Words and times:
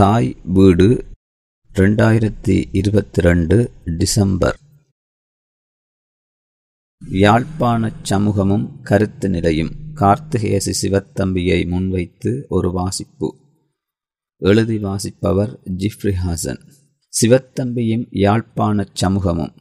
தாய் 0.00 0.36
வீடு 0.44 1.06
ரெண்டாயிரத்தி 1.74 2.64
இருபத்தி 2.72 3.20
ரெண்டு 3.20 3.72
டிசம்பர். 3.84 4.56
யாழ்ப்பாணச் 7.12 8.02
சமூகமும் 8.02 8.80
கருத்து 8.82 9.28
நிலையும். 9.28 9.70
கார்த்திகேசி 9.94 10.72
சிவத்தம்பியை 10.82 11.68
முன்வைத்து 11.68 12.44
ஒரு 12.48 12.72
வாசிப்பு. 12.72 13.36
எழுதி 14.38 14.78
வாசிப்பவர் 14.78 15.60
ஜிஃப்ரி 15.76 16.14
ஹாசன். 16.26 16.60
சிவத்தம்பியும் 17.22 18.06
யாழ்ப்பாணச் 18.10 18.94
சமூகமும். 18.94 19.54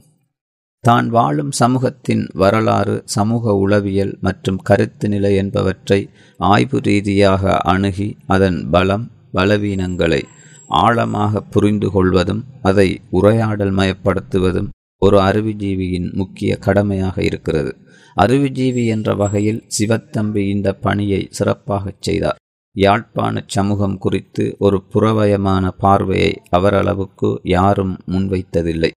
தான் 0.79 1.09
வாழும் 1.09 1.51
சமூகத்தின் 1.51 2.29
வரலாறு 2.33 3.01
சமூக 3.05 3.53
உளவியல் 3.53 4.17
மற்றும் 4.21 4.57
கருத்து 4.57 5.09
நிலை 5.09 5.35
என்பவற்றை 5.35 6.09
ஆய்வு 6.37 6.79
ரீதியாக 6.79 7.57
அணுகி 7.57 8.17
அதன் 8.27 8.69
பலம் 8.69 9.11
பலவீனங்களை 9.33 10.21
ஆழமாக 10.67 11.41
புரிந்து 11.41 11.91
கொள்வதும் 11.91 12.43
அதை 12.61 12.89
உரையாடல் 13.09 13.73
மயப்படுத்துவதும் 13.73 14.69
ஒரு 15.01 15.17
அறிவுஜீவியின் 15.19 16.09
முக்கிய 16.13 16.51
கடமையாக 16.57 17.23
இருக்கிறது. 17.23 17.71
அறிவுஜீவி 18.17 18.83
என்ற 18.85 19.15
வகையில் 19.15 19.63
சிவத்தம்பி 19.77 20.41
இந்த 20.49 20.69
பணியை 20.73 21.21
சிறப்பாகச் 21.29 22.01
செய்தார். 22.01 22.39
யாழ்ப்பாண 22.75 23.43
சமூகம் 23.47 23.97
குறித்து 23.97 24.55
ஒரு 24.59 24.77
புறவயமான 24.93 25.67
பார்வையை 25.77 26.31
அவரளவுக்கு 26.51 27.29
யாரும் 27.43 27.95
முன்வைத்ததில்லை. 28.07 28.91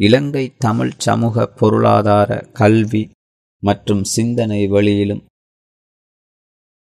இலங்கை 0.00 0.44
தமிழ் 0.58 0.92
சமூக 0.96 1.46
பொருளாதார 1.46 2.30
கல்வி 2.52 3.02
மற்றும் 3.62 4.04
சிந்தனை 4.04 4.60
வழியிலும் 4.66 5.22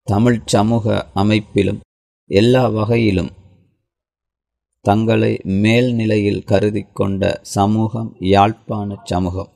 தமிழ் 0.06 0.40
சமூக 0.44 1.06
அமைப்பிலும் 1.14 1.80
எல்லா 2.30 2.68
வகையிலும் 2.68 3.30
தங்களை 4.80 5.40
மேல்நிலையில் 5.42 6.44
கருதி 6.44 6.82
கொண்ட 6.92 7.38
சமூகம் 7.42 8.16
யாழ்ப்பாண 8.20 8.96
சமூகம். 9.04 9.48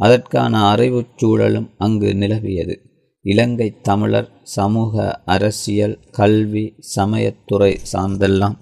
அதற்கான 0.00 0.68
அறிவுச் 0.68 1.18
சூழலும் 1.18 1.70
அங்கு 1.78 2.14
நிலவியது. 2.14 2.76
இலங்கை 3.24 3.80
தமிழர் 3.80 4.30
சமூக 4.42 5.22
அரசியல் 5.24 5.98
கல்வி 6.10 6.64
சமயத்துறை 6.96 7.72
சார்ந்தெல்லாம் 7.92 8.56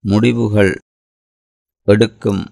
முடிவுகள் 0.00 0.74
எடுக்கும் 1.82 2.44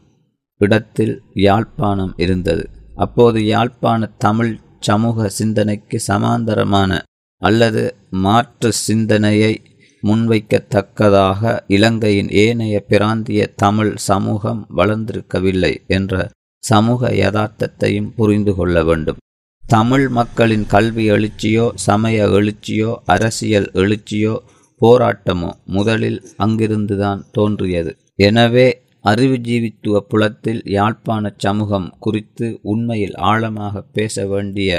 இடத்தில் 0.57 1.23
யாழ்ப்பாணம் 1.35 2.15
இருந்தது. 2.17 2.71
அப்போது 2.95 3.45
யாழ்ப்பாண 3.45 4.07
தமிழ் 4.07 4.59
சமூக 4.81 5.29
சிந்தனைக்கு 5.29 6.01
சமாந்தரமான 6.09 7.03
அல்லது 7.43 7.83
மாற்று 8.11 8.73
சிந்தனையை 8.73 9.63
முன்வைக்கத்தக்கதாக 10.09 11.59
இலங்கையின் 11.67 12.31
ஏனைய 12.45 12.85
பிராந்திய 12.89 13.43
தமிழ் 13.57 13.93
சமூகம் 14.09 14.67
வளர்ந்திருக்கவில்லை 14.77 15.75
என்ற 15.87 16.15
சமூக 16.63 17.11
யதார்த்தத்தையும் 17.15 18.11
புரிந்து 18.17 18.53
கொள்ள 18.55 18.77
வேண்டும். 18.85 19.21
தமிழ் 19.65 20.07
மக்களின் 20.09 20.67
கல்வி 20.67 21.05
எழுச்சியோ 21.11 21.67
சமய 21.87 22.27
எழுச்சியோ 22.29 22.91
அரசியல் 23.05 23.69
எழுச்சியோ 23.75 24.35
போராட்டமோ 24.81 25.51
முதலில் 25.67 26.21
அங்கிருந்துதான் 26.39 27.21
தோன்றியது. 27.33 27.93
எனவே 28.29 28.67
அறிவுஜீவித்துவ 29.05 29.97
புலத்தில் 30.11 30.61
யாழ்ப்பாண 30.65 31.33
சமூகம் 31.37 31.89
குறித்து 31.99 32.47
உண்மையில் 32.63 33.17
ஆழமாக 33.31 33.83
பேச 33.93 34.27
வேண்டிய 34.27 34.71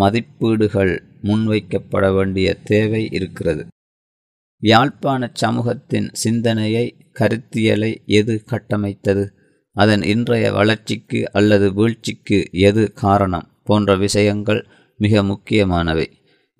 மதிப்பீடுகள் 0.00 0.92
முன்வைக்கப்பட 1.22 2.04
வேண்டிய 2.14 2.48
தேவை 2.64 3.02
இருக்கிறது. 3.10 3.64
யாழ்ப்பாண 4.62 5.30
சமூகத்தின் 5.34 6.08
சிந்தனையை 6.12 6.84
கருத்தியலை 7.20 7.92
எது 8.06 8.44
கட்டமைத்தது? 8.46 9.24
அதன் 9.76 10.02
இன்றைய 10.02 10.52
வளர்ச்சிக்கு 10.52 11.20
அல்லது 11.32 11.72
வீழ்ச்சிக்கு 11.72 12.38
எது 12.52 12.92
காரணம்? 12.92 13.48
போன்ற 13.64 13.96
விஷயங்கள் 13.96 14.66
மிக 14.96 15.22
முக்கியமானவை. 15.22 16.06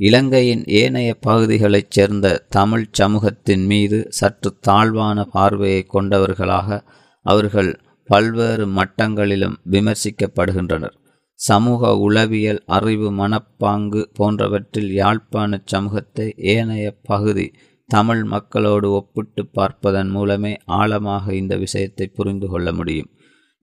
இலங்கையின் 0.00 0.64
ஏனைய 0.64 1.14
பகுதிகளைச் 1.14 1.90
சேர்ந்த 1.90 2.46
தமிழ் 2.48 2.86
சமூகத்தின் 2.90 3.64
மீது 3.64 4.06
சற்று 4.08 4.56
தாழ்வான 4.60 5.24
பார்வையை 5.24 5.82
கொண்டவர்களாக 5.82 6.84
அவர்கள் 7.26 7.80
பல்வேறு 8.04 8.66
மட்டங்களிலும் 8.66 9.56
விமர்சிக்கப்படுகின்றனர். 9.70 10.96
சமூக 11.34 11.96
உளவியல் 11.96 12.62
அறிவு 12.66 13.12
மனப்பாங்கு 13.12 14.02
போன்றவற்றில் 14.14 14.92
யாழ்ப்பாண 14.92 15.62
சமூகத்தை 15.64 16.34
ஏனைய 16.36 16.96
பகுதி 17.02 17.52
தமிழ் 17.94 18.22
மக்களோடு 18.24 18.88
ஒப்பிட்டு 18.90 19.42
பார்ப்பதன் 19.54 20.10
மூலமே 20.10 20.52
ஆழமாக 20.78 21.34
இந்த 21.34 21.54
விஷயத்தை 21.56 22.06
புரிந்து 22.08 22.46
கொள்ள 22.48 22.68
முடியும். 22.72 23.10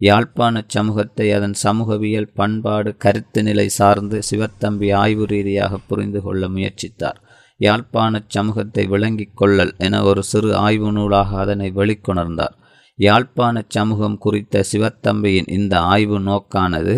யாழ்ப்பாண 0.01 0.62
சமூகத்தை 0.67 1.25
அதன் 1.31 1.56
சமூகவியல் 1.63 2.29
பண்பாடு 2.34 2.91
கருத்து 2.97 3.39
நிலை 3.44 3.66
சார்ந்து 3.69 4.18
சிவத்தம்பி 4.29 4.89
ஆய்வு 4.94 5.25
ரீதியாக 5.25 5.79
புரிந்து 5.88 6.19
கொள்ள 6.22 6.44
முயற்சித்தார். 6.47 7.19
யாழ்ப்பாண 7.59 8.22
சமூகத்தை 8.28 8.84
விளங்கிக் 8.88 9.35
கொள்ளல் 9.35 9.73
என 9.78 10.03
ஒரு 10.03 10.22
சிறு 10.23 10.51
ஆய்வு 10.57 10.91
நூலாக 10.91 11.39
அதனை 11.39 11.68
வெளிக்கொணர்ந்தார். 11.75 12.56
யாழ்ப்பாண 13.00 13.63
சமூகம் 13.68 14.18
குறித்த 14.18 14.63
சிவத்தம்பியின் 14.72 15.50
இந்த 15.50 15.73
ஆய்வு 15.91 16.18
நோக்கானது 16.19 16.95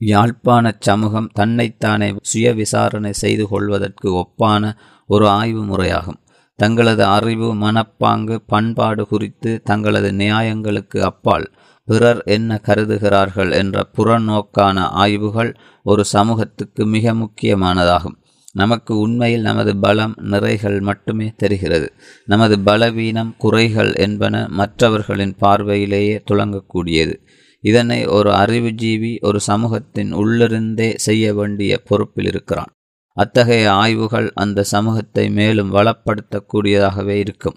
யாழ்ப்பாண 0.00 0.72
சமூகம் 0.80 1.30
தன்னைத்தானே 1.32 2.08
சுய 2.22 2.48
விசாரணை 2.54 3.12
செய்து 3.14 3.44
கொள்வதற்கு 3.48 4.08
ஒப்பான 4.22 4.72
ஒரு 5.10 5.26
ஆய்வு 5.38 5.62
முறையாகும். 5.64 6.20
தங்களது 6.58 7.04
அறிவு 7.04 7.48
மனப்பாங்கு 7.54 8.36
பண்பாடு 8.46 9.06
குறித்து 9.06 9.62
தங்களது 9.62 10.10
நியாயங்களுக்கு 10.12 10.98
அப்பால் 11.00 11.46
பிறர் 11.88 12.20
என்ன 12.24 12.60
கருதுகிறார்கள் 12.66 13.50
என்ற 13.52 13.86
புறநோக்கான 13.96 14.78
ஆய்வுகள் 15.02 15.50
ஒரு 15.82 16.04
சமூகத்துக்கு 16.04 16.86
மிக 16.86 17.14
முக்கியமானதாகும். 17.14 18.16
நமக்கு 18.52 18.92
உண்மையில் 18.98 19.40
நமது 19.40 19.72
பலம் 19.76 20.14
நிறைகள் 20.30 20.80
மட்டுமே 20.80 21.32
தெரிகிறது. 21.36 21.88
நமது 22.24 22.56
பலவீனம் 22.60 23.34
குறைகள் 23.38 23.92
என்பன 23.92 24.46
மற்றவர்களின் 24.48 25.34
பார்வையிலேயே 25.38 26.22
துளங்கக்கூடியது 26.30 27.16
இதனை 27.64 28.06
ஒரு 28.06 28.30
அறிவுஜீவி 28.30 29.12
ஒரு 29.20 29.40
சமூகத்தின் 29.40 30.14
உள்ளிருந்தே 30.14 30.88
செய்ய 30.96 31.34
வேண்டிய 31.34 31.78
பொறுப்பில் 31.78 32.26
இருக்கிறான். 32.26 32.72
அத்தகைய 33.16 33.72
ஆய்வுகள் 33.72 34.32
அந்த 34.34 34.62
சமூகத்தை 34.62 35.30
மேலும் 35.30 35.74
வளப்படுத்தக்கூடியதாகவே 35.74 37.16
இருக்கும். 37.24 37.54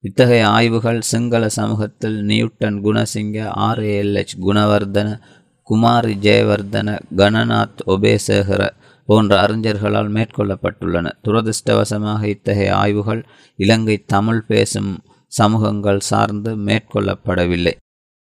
இத்தகைய 0.00 0.48
ஆய்வுகள் 0.48 1.00
சிங்கள 1.00 1.48
சமூகத்தில் 1.48 2.22
Newton 2.22 2.82
Gunasinghe 2.84 3.38
R A L H 3.68 4.34
Gunawardana 4.40 5.20
Kumari 5.62 6.14
Jayawardena 6.14 6.98
Gananath 7.16 7.82
Obeyesekere 7.86 8.68
போன்ற 9.06 9.40
அறிஞர்களால் 9.40 10.10
மேற்கொள்ளப்பட்டுள்ளன. 10.16 11.10
துரதிருஷ்டவசமாக 11.24 12.22
இத்தகைய 12.24 12.76
ஆய்வுகள் 12.76 13.26
இலங்கை 13.56 14.04
தமிழ் 14.06 14.42
பேசும் 14.42 14.98
சமூகங்கள் 15.26 16.00
சார்ந்து 16.00 16.56
மேற்கொள்ளப்படவில்லை. 16.56 17.72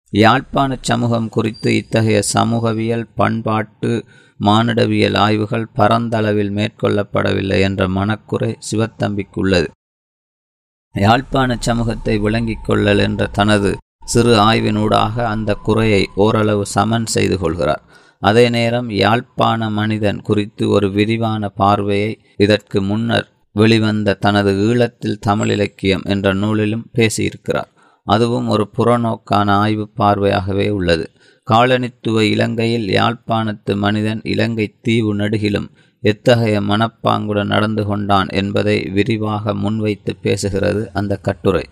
யாழ்ப்பாண 0.10 0.78
சமூகம் 0.82 1.30
குறித்து 1.30 1.76
இத்தகைய 1.76 2.22
சமூகவியல் 2.22 3.08
பண்பாட்டு 3.16 4.06
மானுடவியல் 4.40 5.18
ஆய்வுகள் 5.18 5.68
பரந்தளவில் 5.74 6.52
மேற்கொள்ளப்படவில்லை 6.52 7.60
என்ற 7.62 7.88
மனக்குறை 7.88 8.58
சிவத்தம்பிக்குள்ளது. 8.72 9.68
யாழ்ப்பாண 10.96 11.58
சமூகத்தை 11.60 12.18
விளங்கிக் 12.18 12.66
கொள்ளல் 12.66 12.98
என்ற 12.98 13.28
தனது 13.28 13.78
சிறு 14.06 14.34
ஆய்வினூடாக 14.38 15.26
அந்த 15.26 15.54
குறையை 15.54 16.10
ஓரளவு 16.16 16.66
சமன் 16.66 17.06
செய்து 17.06 17.40
கொள்கிறார். 17.40 17.84
அதே 18.20 18.50
நேரம் 18.50 18.90
யாழ்ப்பாண 18.90 19.70
மனிதன் 19.70 20.22
குறித்து 20.22 20.70
ஒரு 20.70 20.92
விரிவான 20.92 21.50
பார்வையை 21.50 22.20
இதற்கு 22.38 22.82
முன்னர் 22.82 23.28
வெளிவந்த 23.52 24.14
தனது 24.14 24.52
ஈழத்தில் 24.52 25.18
தமிழ் 25.20 25.50
இலக்கியம் 25.50 26.02
என்ற 26.04 26.34
நூலிலும் 26.34 26.86
பேசியிருக்கிறார். 26.94 27.70
அதுவும் 28.06 28.48
ஒரு 28.48 28.70
புறநோக்கான 28.78 29.50
ஆய்வு 29.64 29.90
பார்வையாகவே 29.90 30.70
உள்ளது. 30.70 31.12
காலனித்துவ 31.52 32.22
இலங்கையில் 32.22 32.88
யாழ்ப்பாணத்து 32.88 33.78
மனிதன் 33.78 34.22
இலங்கை 34.24 34.76
தீவு 34.82 35.16
நடுகிலும் 35.16 35.68
எத்தகைய 36.04 36.62
மனப்பாங்குடன் 36.62 37.46
நடந்து 37.46 37.86
கொண்டான் 37.86 38.28
என்பதை 38.32 38.90
விரிவாக 38.94 39.54
முன்வைத்து 39.54 40.16
பேசுகிறது 40.24 40.88
அந்த 40.94 41.18
கட்டுரை. 41.18 41.66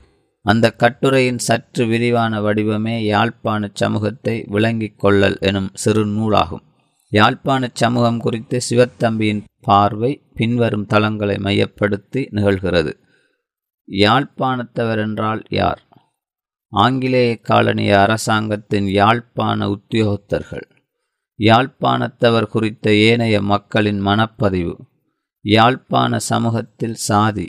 அந்த 0.45 0.71
கட்டுரையின் 0.71 1.37
சற்று 1.37 1.85
விரிவான 1.85 2.41
வடிவமே 2.41 2.95
யாழ்ப்பாண 3.03 3.69
சமூகத்தை 3.73 4.45
விளங்கிக் 4.47 4.99
கொள்ளல் 4.99 5.37
எனும் 5.39 5.69
சிறு 5.73 6.05
நூலாகும். 6.05 6.65
யாழ்ப்பாண 7.11 7.69
சமூகம் 7.73 8.19
குறித்து 8.19 8.59
சிவத்தம்பியின் 8.69 9.41
பார்வை 9.61 10.11
பின்வரும் 10.35 10.85
தளங்களை 10.85 11.37
மையப்படுத்தி 11.37 12.21
நிகழ்கிறது. 12.31 12.93
யாழ்ப்பாணத்தவர் 13.89 14.97
என்றால் 14.97 15.43
யார்? 15.49 15.81
ஆங்கிலேய 16.73 17.39
காலனிய 17.49 18.01
அரசாங்கத்தின் 18.01 18.87
யாழ்ப்பாண 18.89 19.67
உத்தியோகத்தர்கள். 19.67 20.65
யாழ்ப்பாணத்தவர் 21.39 22.47
குறித்த 22.47 22.93
ஏனைய 22.93 23.41
மக்களின் 23.41 24.05
மனப்பதிவு 24.05 24.75
யாழ்ப்பாண 25.45 26.19
சமூகத்தில் 26.19 26.95
சாதி 27.07 27.47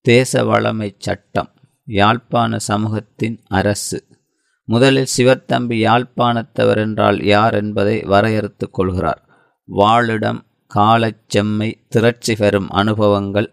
தேச 0.00 0.42
வளமை 0.42 0.88
சட்டம் 0.98 1.50
யாழ்ப்பாண 1.88 2.58
சமூகத்தின் 2.58 3.36
அரசு. 3.48 3.98
முதலில் 4.68 5.12
சிவத்தம்பி 5.16 5.76
யாழ்ப்பாணத்தவர் 5.80 6.76
என்றால் 6.76 7.24
யார் 7.24 7.54
என்பதை 7.54 7.96
வரையறுத்துக் 8.02 8.74
கொள்கிறார். 8.74 9.22
வாழிடம் 9.68 10.40
காலச்செம்மை 10.74 11.70
திரட்சி 11.88 12.34
பெறும் 12.36 12.68
அனுபவங்கள் 12.68 13.50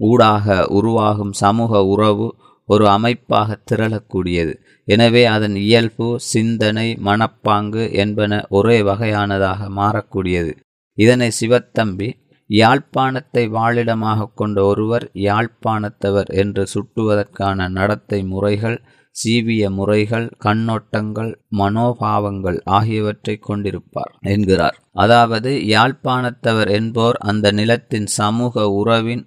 ஊடாக 0.00 0.66
உருவாகும் 0.66 1.32
சமூக 1.32 1.84
உறவு 1.84 2.28
ஒரு 2.68 2.84
அமைப்பாக 2.88 3.58
திரளக்கூடியது. 3.70 4.52
எனவே 4.88 5.22
அதன் 5.26 5.56
இயல்பு 5.66 6.08
சிந்தனை 6.32 6.88
மனப்பாங்கு 7.04 7.84
என்பன 7.94 8.42
ஒரே 8.50 8.78
வகையானதாக 8.82 9.68
மாறக்கூடியது. 9.80 10.52
இதனை 10.98 11.28
சிவத்தம்பி 11.40 12.08
யாழ்ப்பாணத்தை 12.50 13.42
வாழிடமாக 13.56 14.30
கொண்ட 14.34 14.58
ஒருவர் 14.64 15.04
யாழ்ப்பாணத்தவர் 15.26 16.30
என்று 16.32 16.62
சுட்டுவதற்கான 16.74 17.68
நடத்தை 17.68 18.18
முறைகள் 18.24 18.76
சீவிய 19.16 19.64
முறைகள் 19.70 20.26
கண்ணோட்டங்கள் 20.44 21.30
மனோபாவங்கள் 21.58 22.58
ஆகியவற்றை 22.70 23.34
கொண்டிருப்பார் 23.48 24.12
என்கிறார். 24.24 24.76
அதாவது 24.94 25.50
யாழ்ப்பாணத்தவர் 25.72 26.70
என்போர் 26.78 27.18
அந்த 27.30 27.52
நிலத்தின் 27.52 28.08
சமூக 28.18 28.64
உறவின் 28.80 29.24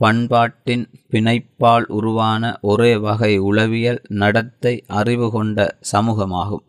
பண்பாட்டின் 0.00 0.84
பிணைப்பால் 1.10 1.84
உருவான 1.88 2.58
ஒரே 2.60 2.96
வகை 2.96 3.38
உளவியல் 3.38 4.00
நடத்தை 4.08 4.84
அறிவு 4.86 5.30
கொண்ட 5.30 5.78
சமூகமாகும். 5.92 6.64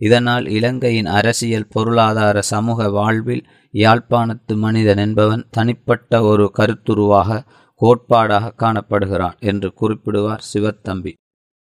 இதனால் 0.00 0.46
இலங்கையின் 0.48 1.06
அரசியல் 1.06 1.70
பொருளாதார 1.70 2.40
சமூக 2.40 2.88
வாழ்வில் 2.88 3.44
யாழ்ப்பாணத்து 3.74 4.56
மனிதன் 4.56 4.96
என்பவன் 4.96 5.46
தனிப்பட்ட 5.50 6.22
ஒரு 6.22 6.52
கருத்துருவாக 6.58 7.40
கோட்பாடாக 7.80 8.52
காணப்படுகிறான் 8.58 9.38
என்று 9.40 9.72
குறிப்பிடுவார் 9.80 10.46
சிவத்தம்பி. 10.54 11.12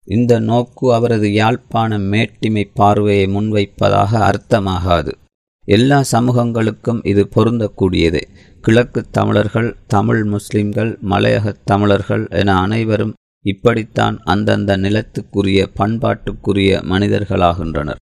இந்த 0.07 0.39
நோக்கு 0.39 0.93
அவரது 0.93 1.33
யாழ்ப்பாண 1.33 1.97
மேட்டிமை 1.97 2.63
பார்வையை 2.73 3.25
முன்வைப்பதாக 3.25 4.11
அர்த்தமாகாது. 4.29 5.11
எல்லா 5.67 6.03
சமூகங்களுக்கும் 6.11 7.07
இது 7.07 7.29
பொருந்தக்கூடியது. 7.35 8.21
கிழக்கு 8.61 9.05
தமிழர்கள் 9.11 9.75
தமிழ் 9.87 10.23
முஸ்லிம்கள் 10.23 10.97
மலையக 11.09 11.53
தமிழர்கள் 11.65 12.27
என 12.29 12.55
அனைவரும் 12.57 13.13
இப்படித்தான் 13.45 14.19
அந்தந்த 14.23 14.77
நிலத்துக்குரிய 14.77 15.61
பண்பாட்டுக்குரிய 15.79 16.81
மனிதர்களாகின்றனர். 16.89 17.99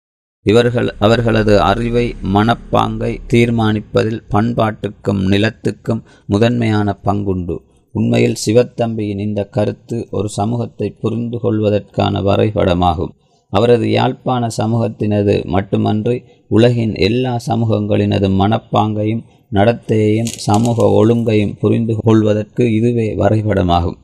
இவர்கள் 0.46 0.88
அவர்களது 0.98 1.60
அறிவை 1.60 2.14
மனப்பாங்கை 2.34 3.18
தீர்மானிப்பதில் 3.32 4.22
பண்பாட்டுக்கும் 4.30 5.22
நிலத்துக்கும் 5.26 6.02
முதன்மையான 6.26 6.98
பங்குண்டு. 7.04 7.56
உண்மையில் 7.94 8.40
சிவத்தம்பியின் 8.46 9.20
இந்த 9.20 9.44
கருத்து 9.44 10.06
ஒரு 10.10 10.28
சமூகத்தை 10.28 10.90
புரிந்து 11.00 11.38
கொள்வதற்கான 11.38 12.20
வரைபடமாகும். 12.20 13.14
அவரது 13.52 13.90
யாழ்ப்பாண 13.90 14.46
சமூகத்தினது 14.56 15.44
மட்டுமன்றி 15.44 16.22
உலகின் 16.48 16.94
எல்லா 16.94 17.40
சமூகங்களினது 17.46 18.28
மனப்பாங்கையும் 18.42 19.22
நடத்தையையும் 19.52 20.32
சமூக 20.46 20.86
ஒழுங்கையும் 20.86 21.56
புரிந்து 21.60 21.96
கொள்வதற்கு 21.98 22.72
இதுவே 22.72 23.16
வரைபடமாகும். 23.16 23.98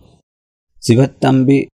சிவத்தம்பி 0.89 1.67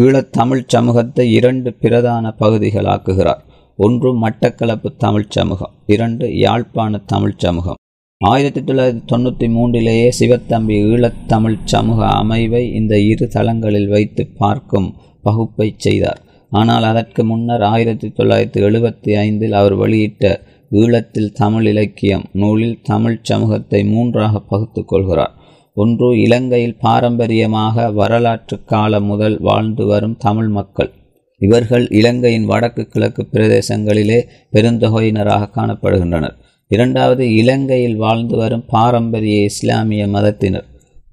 ஈழத்தமிழ்ச் 0.00 0.68
சமூகத்தை 0.68 1.32
இரண்டு 1.32 1.74
பிரதான 1.74 2.34
பகுதிகளாக்குகிறார். 2.40 3.40
ஒன்று 3.76 4.28
மட்டக்களப்பு 4.28 4.96
தமிழ்ச் 4.96 5.30
சமூகம் 5.30 5.72
இரண்டு 5.86 6.36
யாழ்ப்பாண 6.36 6.98
தமிழ்ச் 6.98 7.38
சமூகம். 7.38 7.74
ஆயிரத்தி 8.18 8.60
தொள்ளாயிரத்தி 8.60 9.02
தொண்ணூற்றி 9.12 9.46
மூன்றிலேயே 9.56 10.08
சிவத்தம்பி 10.18 10.76
ஈழத்தமிழ் 10.92 11.58
சமூக 11.64 12.06
அமைவை 12.06 12.72
இந்த 12.74 13.00
இரு 13.00 13.28
தளங்களில் 13.28 13.88
வைத்து 13.88 14.26
பார்க்கும் 14.26 14.94
பகுப்பை 15.22 15.74
செய்தார். 15.76 16.22
ஆனால் 16.50 16.82
அதற்கு 16.82 17.24
முன்னர் 17.24 17.62
ஆயிரத்தி 17.62 18.08
தொள்ளாயிரத்தி 18.08 18.60
எழுபத்தி 18.68 19.16
ஐந்தில் 19.16 19.52
அவர் 19.52 19.74
வெளியிட்ட 19.74 20.40
ஈழத்தில் 20.70 21.32
தமிழ் 21.32 21.66
இலக்கியம் 21.66 22.24
நூலில் 22.32 22.78
தமிழ் 22.82 23.18
சமூகத்தை 23.22 23.84
மூன்றாக 23.84 24.40
பகுத்து 24.40 24.84
கொள்கிறார். 24.84 25.34
ஒன்று 25.74 26.20
இலங்கையில் 26.20 26.78
பாரம்பரியமாக 26.78 27.90
வரலாற்று 27.90 28.64
காலம் 28.64 29.04
முதல் 29.04 29.40
வாழ்ந்து 29.40 29.86
வரும் 29.86 30.16
தமிழ் 30.16 30.48
மக்கள். 30.48 30.90
இவர்கள் 31.38 31.88
இலங்கையின் 31.90 32.44
வடக்கு 32.44 32.86
கிழக்கு 32.86 33.26
பிரதேசங்களிலே 33.32 34.18
பெருந்தொகையினராக 34.52 35.50
காணப்படுகின்றனர். 35.54 36.36
இரண்டாவது 36.68 37.34
இலங்கையில் 37.34 37.96
வாழ்ந்து 37.96 38.36
வரும் 38.36 38.64
பாரம்பரிய 38.68 39.42
இஸ்லாமிய 39.42 40.06
மதத்தினர். 40.06 40.66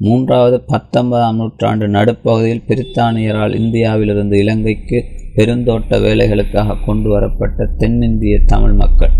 மூன்றாவது 0.05 0.57
பத்தொன்பதாம் 0.61 1.35
நூற்றாண்டு 1.35 1.85
நடுப்பகுதியில் 1.87 2.65
பிரித்தானியரால் 2.67 3.53
இந்தியாவிலிருந்து 3.55 4.39
இலங்கைக்கு 4.39 4.97
பெருந்தோட்ட 5.35 5.97
வேலைகளுக்காக 5.99 6.75
கொண்டு 6.85 7.09
வரப்பட்ட 7.09 7.65
தென்னிந்திய 7.77 8.39
தமிழ் 8.45 8.71
மக்கள். 8.71 9.13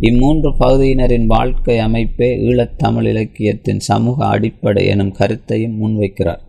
இம்மூன்று 0.00 0.50
பகுதியினரின் 0.60 1.26
வாழ்க்கை 1.26 1.78
அமைப்பே 1.78 2.28
ஈழத்தமிழ் 2.36 3.04
இலக்கியத்தின் 3.04 3.80
சமூக 3.80 4.26
அடிப்படை 4.26 4.86
எனும் 4.86 5.12
கருத்தையும் 5.12 5.78
முன்வைக்கிறார். 5.80 6.42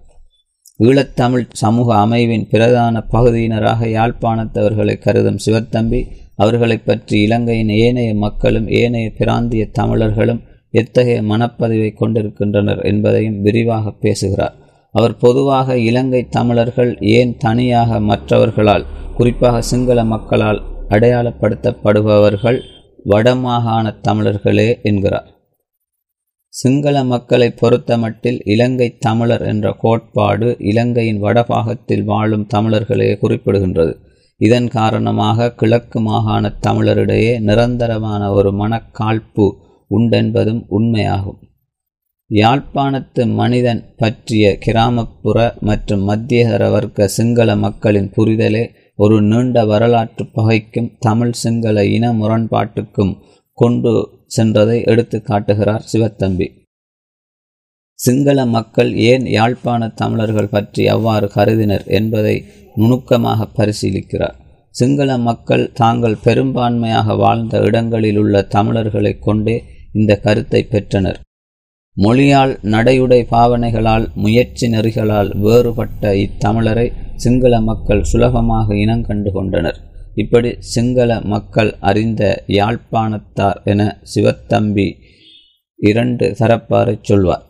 ஈழத்தமிழ் 0.79 1.47
சமூக 1.51 1.95
அமைவின் 1.97 2.47
பிரதான 2.49 3.05
பகுதியினராக 3.11 3.87
யாழ்ப்பாணத்தவர்களை 3.87 4.97
கருதும் 4.97 5.41
சிவத்தம்பி 5.45 6.01
அவர்களை 6.35 6.77
பற்றி 6.77 7.21
இலங்கையின் 7.21 7.69
ஏனைய 7.69 8.13
மக்களும் 8.15 8.67
ஏனைய 8.81 9.11
பிராந்திய 9.17 9.65
தமிழர்களும் 9.71 10.43
எத்தகைய 10.69 11.21
மனப்பதிவை 11.21 11.93
கொண்டிருக்கின்றனர் 11.93 12.79
என்பதையும் 12.79 13.41
விரிவாக 13.41 13.91
பேசுகிறார். 13.91 14.55
அவர் 14.91 15.17
பொதுவாக 15.17 15.77
இலங்கை 15.77 16.27
தமிழர்கள் 16.27 16.97
ஏன் 16.99 17.37
தனியாக 17.37 17.99
மற்றவர்களால் 17.99 18.85
குறிப்பாக 19.17 19.61
சிங்கள 19.61 20.03
மக்களால் 20.03 20.61
அடையாளப்படுத்தப்படுபவர்கள் 20.89 22.59
வடமாகாண 23.05 23.99
தமிழர்களே 24.01 24.81
என்கிறார். 24.81 25.27
சிங்கள 26.47 27.03
மக்களை 27.03 27.53
பொறுத்தமட்டில் 27.61 28.39
இலங்கை 28.45 28.97
தமிழர் 28.97 29.41
என்ற 29.41 29.71
கோட்பாடு 29.71 30.55
இலங்கையின் 30.59 31.23
வடபாகத்தில் 31.23 32.03
வாழும் 32.03 32.47
தமிழர்களே 32.55 33.13
குறிப்பிடுகின்றது. 33.13 33.93
இதன் 34.37 34.67
காரணமாக 34.67 35.51
கிழக்கு 35.51 35.99
மாகாண 35.99 36.53
தமிழரிடையே 36.67 37.39
நிரந்தரமான 37.39 38.31
ஒரு 38.31 38.51
மனக்காழ்ப்பு 38.51 39.65
உண்டென்பதும் 39.89 40.61
உண்மையாகும். 40.69 41.39
யாழ்ப்பாணத்து 42.31 43.33
மனிதன் 43.33 43.93
பற்றிய 43.97 44.57
கிராமப்புற 44.57 45.57
மற்றும் 45.59 46.09
மத்தியதர 46.09 46.71
வர்க்க 46.71 47.07
சிங்கள 47.07 47.55
மக்களின் 47.55 48.09
புரிதலே 48.17 48.63
ஒரு 48.95 49.21
நீண்ட 49.21 49.65
வரலாற்று 49.65 50.25
பகைக்கும் 50.35 50.89
தமிழ் 50.99 51.31
சிங்கள 51.31 51.85
இன 51.85 52.13
முரண்பாட்டுக்கும் 52.13 53.13
கொண்டு 53.53 53.91
சென்றதை 54.37 54.85
எடுத்து 54.85 55.21
காட்டுகிறார் 55.21 55.85
சிவத்தம்பி. 55.93 56.47
சிங்கள 57.99 58.45
மக்கள் 58.45 58.95
ஏன் 58.95 59.25
யாழ்ப்பாண 59.25 59.87
தமிழர்கள் 59.87 60.49
பற்றி 60.49 60.87
அவ்வாறு 60.87 61.27
கருதினர் 61.29 61.85
என்பதை 61.85 62.35
நுணுக்கமாக 62.75 63.47
பரிசீலிக்கிறார். 63.57 64.35
சிங்கள 64.69 65.17
மக்கள் 65.17 65.71
தாங்கள் 65.73 66.17
பெரும்பான்மையாக 66.23 67.15
வாழ்ந்த 67.15 67.59
இடங்களில் 67.59 68.17
உள்ள 68.17 68.41
தமிழர்களை 68.41 69.19
கொண்டே 69.19 69.63
இந்த 69.97 70.19
கருத்தை 70.25 70.61
பெற்றனர். 70.63 71.19
மொழியால் 71.97 72.53
நடையுடை 72.73 73.19
பாவனைகளால் 73.31 74.05
முயற்சி 74.15 74.65
நெறிகளால் 74.67 75.29
வேறுபட்ட 75.45 76.13
இத்தமிழரை 76.23 76.87
சிங்கள 77.15 77.61
மக்கள் 77.61 78.03
சுலபமாக 78.03 78.73
இனங்கண்டு 78.73 79.31
கொண்டனர். 79.31 79.79
இப்படி 80.13 80.51
சிங்கள 80.73 81.19
மக்கள் 81.33 81.71
அறிந்த 81.79 82.43
யாழ்ப்பாணத்தார் 82.47 83.59
என 83.63 83.81
சிவத்தம்பி 84.13 84.87
இரண்டு 85.79 86.27
தரப்பாரை 86.39 86.95
சொல்வார். 87.01 87.43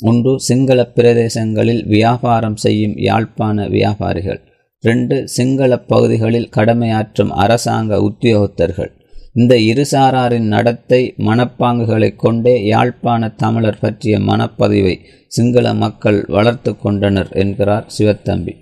ஒன்று 0.00 0.32
சிங்கள 0.40 0.80
பிரதேசங்களில் 0.94 1.82
வியாபாரம் 1.86 2.56
செய்யும் 2.56 2.96
யாழ்ப்பாண 2.96 3.66
வியாபாரிகள். 3.68 4.40
ரெண்டு 4.84 5.16
சிங்கள 5.28 5.72
பகுதிகளில் 5.92 6.48
கடமையாற்றும் 6.56 7.32
அரசாங்க 7.44 8.00
உத்தியோகத்தர்கள். 8.00 8.92
இந்த 9.34 9.54
இருசாராரின் 9.56 10.48
நடத்தை 10.54 11.14
மனப்பாங்குகளை 11.18 12.16
கொண்டே 12.16 12.64
யாழ்ப்பாண 12.64 13.28
தமிழர் 13.34 13.78
பற்றிய 13.80 14.18
மனப்பதிவை 14.18 14.94
சிங்கள 15.26 15.74
மக்கள் 15.74 16.24
வளர்த்து 16.28 16.72
கொண்டனர் 16.76 17.30
என்கிறார் 17.32 17.86
சிவத்தம்பி. 17.98 18.54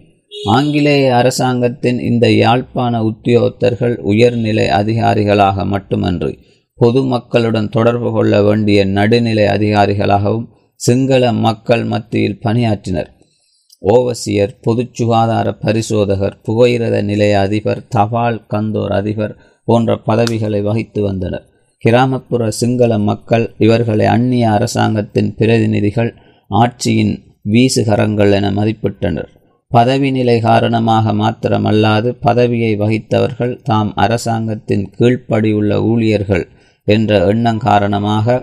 ஆங்கிலேய 0.46 1.06
அரசாங்கத்தின் 1.16 1.98
இந்த 2.00 2.26
யாழ்ப்பாண 2.32 3.02
உத்தியோகத்தர்கள் 3.02 3.96
உயர்நிலை 4.02 4.66
அதிகாரிகளாக 4.68 5.66
மட்டுமன்றி 5.66 6.32
பொதுமக்களுடன் 6.78 7.68
தொடர்பு 7.68 8.10
கொள்ள 8.12 8.42
வேண்டிய 8.42 8.84
நடுநிலை 8.84 9.44
அதிகாரிகளாகவும் 9.44 10.48
சிங்கள 10.80 11.32
மக்கள் 11.32 11.84
மத்தியில் 11.84 12.40
பணியாற்றினர். 12.42 13.10
ஓவசியர் 13.94 14.54
பொது 14.60 14.82
சுகாதார 14.92 15.48
பரிசோதகர் 15.52 16.40
புகையிரத 16.46 16.96
நிலைய 17.02 17.34
அதிபர் 17.40 17.86
தபால் 17.88 18.44
கந்தோர் 18.48 18.92
அதிபர் 18.92 19.34
போன்ற 19.64 19.96
பதவிகளை 19.96 20.60
வகித்து 20.62 21.02
வந்தனர் 21.02 21.46
கிராமப்புற 21.78 22.50
சிங்கள 22.50 22.98
மக்கள் 22.98 23.54
இவர்களை 23.58 24.06
அந்நிய 24.06 24.50
அரசாங்கத்தின் 24.50 25.34
பிரதிநிதிகள் 25.34 26.14
ஆட்சியின் 26.50 27.14
வீசுகரங்கள் 27.42 28.32
என 28.32 28.50
மதிப்பிட்டனர். 28.50 29.28
பதவி 29.68 30.10
நிலை 30.10 30.40
காரணமாக 30.40 31.12
மாத்திரமல்லாது 31.12 32.10
பதவியை 32.20 32.76
வகித்தவர்கள் 32.76 33.60
தாம் 33.62 33.92
அரசாங்கத்தின் 33.94 34.90
கீழ்ப்படியுள்ள 34.98 35.82
ஊழியர்கள் 35.82 36.48
என்ற 36.84 37.26
எண்ணம் 37.26 37.58
காரணமாக 37.58 38.42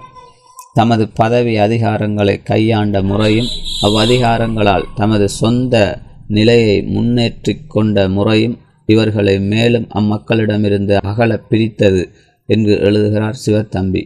தமது 0.73 1.09
பதவி 1.13 1.57
அதிகாரங்களை 1.57 2.43
கையாண்ட 2.43 3.01
முறையும் 3.01 3.47
அவ்வதிகாரங்களால் 3.81 4.85
தமது 4.95 5.27
சொந்த 5.29 6.01
நிலையை 6.27 6.81
முன்னேற்றிக் 6.83 7.67
கொண்ட 7.67 8.09
முறையும் 8.09 8.57
இவர்களை 8.87 9.35
மேலும் 9.39 9.87
அம்மக்களிடமிருந்து 9.95 10.95
அகல 11.01 11.37
பிரித்தது 11.49 12.03
என்று 12.49 12.73
எழுதுகிறார் 12.79 13.39
சிவத்தம்பி. 13.45 14.03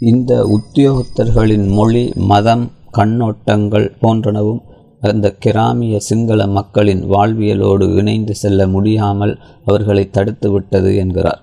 இந்த 0.00 0.32
உத்தியோகத்தர்களின் 0.56 1.66
மொழி 1.68 2.04
மதம் 2.16 2.64
கண்ணோட்டங்கள் 2.98 3.86
போன்றனவும் 4.02 4.62
அந்த 5.00 5.26
கிராமிய 5.32 5.96
சிங்கள 5.98 6.46
மக்களின் 6.46 7.02
வாழ்வியலோடு 7.10 7.86
இணைந்து 7.96 8.34
செல்ல 8.34 8.68
முடியாமல் 8.68 9.34
அவர்களை 9.64 10.04
தடுத்துவிட்டது 10.12 10.92
என்கிறார். 10.96 11.42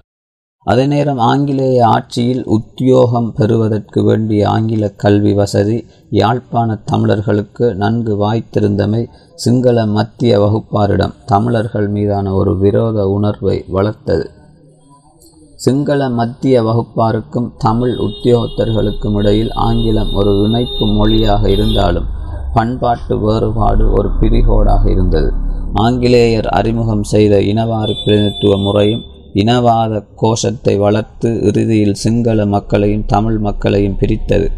அதே 0.66 0.86
நேரம் 0.86 1.18
ஆங்கிலேய 1.18 1.80
ஆட்சியில் 1.88 2.46
உத்தியோகம் 2.46 3.28
பெறுவதற்கு 3.34 4.04
வேண்டிய 4.04 4.50
ஆங்கில 4.50 4.90
கல்வி 4.90 5.34
வசதி 5.34 5.86
யாழ்ப்பாண 6.10 6.78
தமிழர்களுக்கு 6.86 7.76
நன்கு 7.76 8.14
வாய்த்திருந்தமை 8.24 9.02
சிங்கள 9.36 9.86
மத்திய 9.86 10.40
வகுப்பாரிடம் 10.40 11.14
தமிழர்கள் 11.26 11.88
மீதான 11.88 12.34
ஒரு 12.34 12.58
விரோத 12.58 13.08
உணர்வை 13.10 13.58
வளர்த்தது. 13.68 14.26
சிங்கள 15.56 16.10
மத்திய 16.10 16.64
வகுப்பாருக்கும் 16.64 17.50
தமிழ் 17.58 17.96
உத்தியோகத்தர்களுக்கும் 17.98 19.16
இடையில் 19.16 19.52
ஆங்கிலம் 19.52 20.14
ஒரு 20.14 20.34
இணைப்பு 20.44 20.88
மொழியாக 20.88 21.50
இருந்தாலும் 21.50 22.08
பண்பாட்டு 22.54 23.16
வேறுபாடு 23.20 23.92
ஒரு 23.92 24.10
பிரிகோடாக 24.20 24.84
இருந்தது. 24.90 25.30
ஆங்கிலேயர் 25.74 26.48
அறிமுகம் 26.48 27.04
செய்த 27.04 27.36
இனவாரி 27.54 27.96
பிரதிநிதித்துவ 28.04 28.58
முறையும் 28.58 29.04
இனவாத 29.36 30.04
கோஷத்தை 30.16 30.78
வளர்த்து 30.78 31.30
இறுதியில் 31.42 31.94
சிங்கள 31.94 32.46
மக்களையும் 32.46 33.06
தமிழ் 33.06 33.38
மக்களையும் 33.38 33.98
பிரித்தது. 33.98 34.52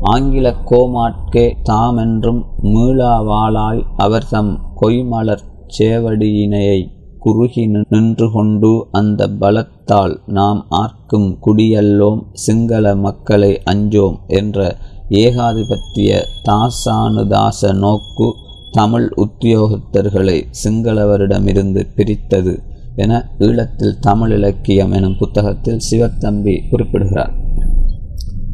ஆங்கில 0.00 0.54
கோமாட்கே 0.64 1.44
தாமென்றும் 1.62 2.40
மீளாவாளாய் 2.62 3.82
அவர் 3.96 4.28
தம் 4.28 4.52
கொய்மலர் 4.80 5.44
சேவடியினையை 5.78 6.80
குறுகி 7.18 7.66
நின்று 7.88 8.32
கொண்டு 8.32 8.86
அந்த 8.90 9.26
பலத்தால் 9.40 10.14
நாம் 10.26 10.66
ஆர்க்கும் 10.68 11.38
குடியல்லோம் 11.46 12.20
சிங்கள 12.32 12.94
மக்களை 12.96 13.52
அஞ்சோம் 13.64 14.16
என்ற 14.26 14.76
ஏகாதிபத்திய 15.08 16.20
தாசானுதாச 16.44 17.72
நோக்கு 17.74 18.28
தமிழ் 18.70 19.08
உத்தியோகத்தர்களை 19.16 20.38
சிங்களவரிடமிருந்து 20.64 21.84
பிரித்தது. 21.96 22.54
என 22.96 23.28
ஈழத்தில் 23.38 23.98
தமிழ் 24.00 24.30
இலக்கியம் 24.30 24.92
எனும் 24.92 25.16
புத்தகத்தில் 25.18 25.80
சிவத்தம்பி 25.90 26.54
குறிப்பிடுகிறார். 26.70 27.32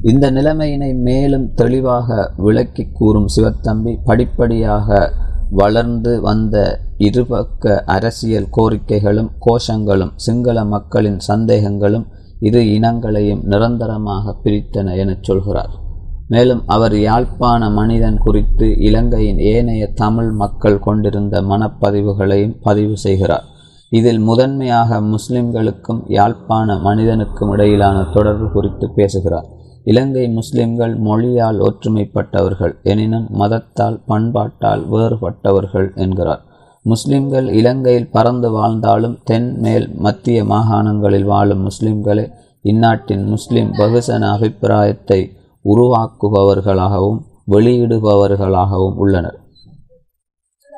இந்த 0.03 0.31
நிலைமையினை 0.31 0.95
மேலும் 0.95 1.55
தெளிவாக 1.55 2.33
விளக்கி 2.37 2.87
கூறும் 2.93 3.29
சிவத்தம்பி 3.37 3.99
படிப்படியாக 4.05 5.13
வளர்ந்து 5.51 6.21
வந்த 6.21 6.81
இருபக்க 6.99 7.83
அரசியல் 7.87 8.49
கோரிக்கைகளும் 8.57 9.31
கோஷங்களும் 9.47 10.13
சிங்கள 10.17 10.65
மக்களின் 10.65 11.19
சந்தேகங்களும் 11.29 12.07
இரு 12.41 12.61
இனங்களையும் 12.61 13.45
நிரந்தரமாக 13.45 14.35
பிரித்தன 14.45 14.97
எனச் 14.97 15.23
சொல்கிறார். 15.23 15.71
மேலும் 16.29 16.63
அவர் 16.67 16.99
யாழ்ப்பாண 16.99 17.71
மனிதன் 17.71 18.19
குறித்து 18.19 18.79
இலங்கையின் 18.79 19.39
ஏனைய 19.39 19.87
தமிழ் 19.87 20.31
மக்கள் 20.31 20.79
கொண்டிருந்த 20.79 21.43
மனப்பதிவுகளையும் 21.43 22.57
பதிவு 22.61 22.97
செய்கிறார். 22.97 23.47
இதில் 23.93 24.19
முதன்மையாக 24.19 25.01
முஸ்லிம்களுக்கும் 25.01 25.99
யாழ்ப்பாண 26.07 26.77
மனிதனுக்கும் 26.77 27.51
இடையிலான 27.51 28.05
தொடர்பு 28.13 28.47
குறித்து 28.51 28.91
பேசுகிறார். 28.91 29.49
இலங்கை 29.85 30.29
முஸ்லிம்கள் 30.29 30.95
மொழியால் 30.99 31.59
ஒற்றுமைப்பட்டவர்கள் 31.59 32.75
எனினும் 32.83 33.27
மதத்தால் 33.39 33.99
பண்பாட்டால் 34.07 34.83
வேறுபட்டவர்கள் 34.91 35.97
என்கிறார். 35.97 36.43
முஸ்லிம்கள் 36.83 37.49
இலங்கையில் 37.49 38.11
பறந்து 38.11 38.51
வாழ்ந்தாலும் 38.51 39.19
தென் 39.25 39.59
மேல் 39.59 39.91
மத்திய 39.97 40.45
மாகாணங்களில் 40.45 41.25
வாழும் 41.25 41.69
முஸ்லிம்களே 41.69 42.31
இந்நாட்டின் 42.63 43.25
முஸ்லிம் 43.27 43.71
பகுசன 43.73 44.33
அபிப்பிராயத்தை 44.33 45.21
உருவாக்குபவர்களாகவும் 45.65 47.21
வெளியிடுபவர்களாகவும் 47.51 48.97
உள்ளனர். 48.97 49.39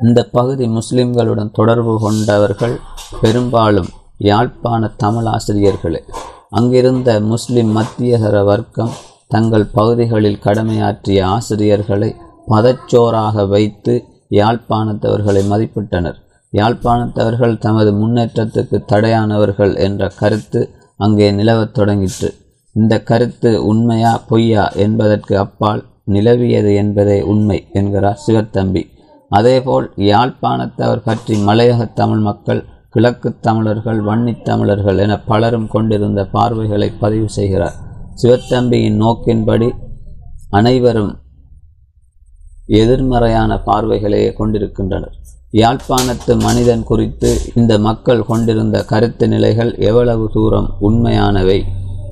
இந்த 0.02 0.24
பகுதி 0.24 0.66
முஸ்லிம்களுடன் 0.66 1.50
தொடர்பு 1.52 2.00
கொண்டவர்கள் 2.00 2.80
பெரும்பாலும் 3.20 3.88
யாழ்ப்பாண 4.18 4.90
தமிழ் 4.96 5.24
ஆசிரியர்களே. 5.24 6.04
அங்கிருந்த 6.50 7.20
முஸ்லிம் 7.20 7.76
மத்தியகர 7.76 8.44
வர்க்கம் 8.44 8.90
தங்கள் 9.28 9.66
பகுதிகளில் 9.66 10.38
கடமையாற்றிய 10.44 11.22
ஆசிரியர்களை 11.22 12.14
பதச்சோறாக 12.48 13.48
வைத்து 13.48 14.04
யாழ்ப்பாணத்தவர்களை 14.30 15.42
மதிப்பிட்டனர். 15.52 16.14
யாழ்ப்பாணத்தவர்கள் 16.52 17.58
தமது 17.58 17.92
முன்னேற்றத்துக்கு 17.92 18.84
தடையானவர்கள் 18.86 19.76
என்ற 19.76 20.08
கருத்து 20.08 20.70
அங்கே 20.96 21.32
நிலவத் 21.32 21.78
தொடங்கிற்று. 21.78 22.34
இந்த 22.72 23.02
கருத்து 23.02 23.66
உண்மையா 23.66 24.20
பொய்யா 24.28 24.68
என்பதற்கு 24.68 25.38
அப்பால் 25.38 25.84
நிலவியது 26.10 26.74
என்பதே 26.74 27.22
உண்மை 27.22 27.66
என்கிறார் 27.72 28.20
சிவத்தம்பி. 28.26 28.92
அதேபோல் 29.28 29.92
யாழ்ப்பாணத்தவர் 29.96 31.02
பற்றி 31.04 31.44
மலையக 31.44 31.92
தமிழ் 31.92 32.18
மக்கள் 32.18 32.64
கிழக்கு 32.90 33.38
தமிழர்கள் 33.40 34.00
வன்னித் 34.00 34.42
தமிழர்கள் 34.42 34.98
என 34.98 35.20
பலரும் 35.20 35.68
கொண்டிருந்த 35.68 36.26
பார்வைகளை 36.26 36.90
பதிவு 36.90 37.28
செய்கிறார். 37.28 37.72
சிவத்தம்பியின் 38.22 38.96
நோக்கின்படி 38.96 39.70
அனைவரும் 40.50 41.18
எதிர்மறையான 42.66 43.62
பார்வைகளையே 43.66 44.32
கொண்டிருக்கின்றனர். 44.32 45.14
யாழ்ப்பாணத்து 45.52 46.40
மனிதன் 46.40 46.82
குறித்து 46.82 47.38
இந்த 47.54 47.78
மக்கள் 47.78 48.22
கொண்டிருந்த 48.22 48.84
கருத்து 48.84 49.28
நிலைகள் 49.28 49.76
எவ்வளவு 49.76 50.30
தூரம் 50.32 50.76
உண்மையானவை 50.80 51.64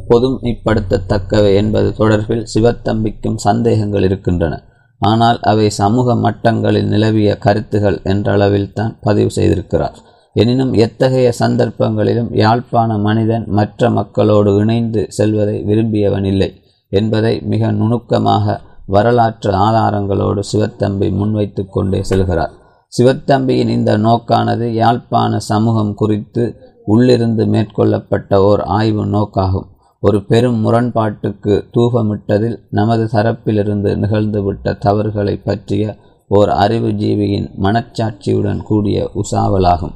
பொதுமைப்படுத்தத்தக்கவை 0.08 1.54
என்பது 1.54 1.94
தொடர்பில் 1.98 2.46
சிவத்தம்பிக்கும் 2.54 3.36
சந்தேகங்கள் 3.36 4.02
இருக்கின்றன. 4.02 4.62
ஆனால் 5.10 5.38
அவை 5.40 5.66
சமூக 5.70 6.14
மட்டங்களில் 6.14 6.88
நிலவிய 6.88 7.30
கருத்துகள் 7.38 7.98
என்றளவில் 8.04 8.72
தான் 8.72 8.96
பதிவு 9.00 9.30
செய்திருக்கிறார். 9.36 9.96
எனினும் 10.32 10.72
எத்தகைய 10.74 11.28
சந்தர்ப்பங்களிலும் 11.38 12.30
யாழ்ப்பாண 12.34 12.90
மனிதன் 12.98 13.44
மற்ற 13.46 13.90
மக்களோடு 13.90 14.50
இணைந்து 14.56 15.02
செல்வதை 15.08 15.56
விரும்பியவன் 15.64 16.24
இல்லை 16.24 16.50
என்பதை 16.92 17.34
மிக 17.42 17.72
நுணுக்கமாக 17.72 18.60
வரலாற்று 18.86 19.50
ஆதாரங்களோடு 19.66 20.40
சிவத்தம்பி 20.52 21.08
முன்வைத்து 21.10 21.62
கொண்டே 21.66 22.00
செல்கிறார். 22.10 22.52
சிவத்தம்பியின் 22.92 23.68
இந்த 23.68 23.90
நோக்கானது 23.96 24.66
யாழ்ப்பாண 24.72 25.38
சமூகம் 25.50 25.94
குறித்து 25.94 26.44
உள்ளிருந்து 26.86 27.44
மேற்கொள்ளப்பட்ட 27.46 28.40
ஓர் 28.42 28.62
ஆய்வு 28.78 29.04
நோக்காகும். 29.06 29.68
ஒரு 30.02 30.18
பெரும் 30.24 30.56
முரண்பாட்டுக்கு 30.64 31.54
தூபமிட்டதில் 31.74 32.56
நமது 32.70 33.04
தரப்பிலிருந்து 33.04 33.90
நிகழ்ந்துவிட்ட 34.02 34.78
தவறுகளை 34.78 35.34
பற்றிய 35.36 35.96
ஓர் 36.28 36.48
அறிவுஜீவியின் 36.48 37.46
மனச்சாட்சியுடன் 37.62 38.62
கூடிய 38.62 39.10
உசாவலாகும். 39.14 39.94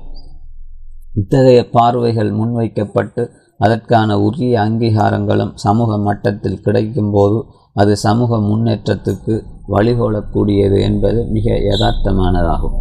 இத்தகைய 1.14 1.60
பார்வைகள் 1.70 2.30
முன்வைக்கப்பட்டு 2.32 3.22
அதற்கான 3.58 4.18
உரிய 4.18 4.60
அங்கீகாரங்களும் 4.60 5.52
சமூக 5.54 5.98
மட்டத்தில் 5.98 6.62
கிடைக்கும்போது 6.64 7.38
அது 7.72 7.96
சமூக 7.96 8.38
முன்னேற்றத்துக்கு 8.38 9.34
வழிகோலக்கூடியது 9.68 10.78
என்பது 10.80 11.26
மிக 11.26 11.56
யதார்த்தமானதாகும். 11.70 12.76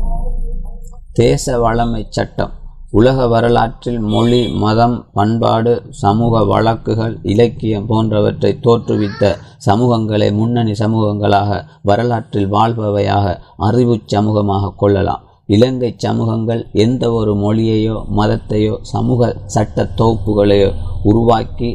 தேச 1.14 1.58
வளமை 1.60 2.04
சட்டம் 2.10 2.54
உலக 2.98 3.20
வரலாற்றில் 3.28 4.02
மொழி 4.14 4.42
மதம் 4.64 4.98
பண்பாடு 5.18 5.72
சமூக 6.02 6.44
வழக்குகள் 6.52 7.16
இலக்கியம் 7.34 7.88
போன்றவற்றை 7.92 8.52
தோற்றுவித்த 8.66 9.32
சமூகங்களை 9.68 10.28
முன்னணி 10.40 10.74
சமூகங்களாக 10.84 11.58
வரலாற்றில் 11.82 12.52
வாழ்பவையாக 12.56 13.26
அறிவு 13.68 13.96
சமூகமாக 14.14 14.74
கொள்ளலாம். 14.84 15.24
இலங்கை 15.56 15.90
சமூகங்கள் 16.06 16.62
எந்த 16.86 17.04
ஒரு 17.12 17.34
மொழியையோ 17.36 17.98
மதத்தையோ 18.20 18.76
சமூக 18.94 19.32
சட்ட 19.56 19.88
தொகுப்புகளையோ 20.00 20.70
உருவாக்கி 21.04 21.70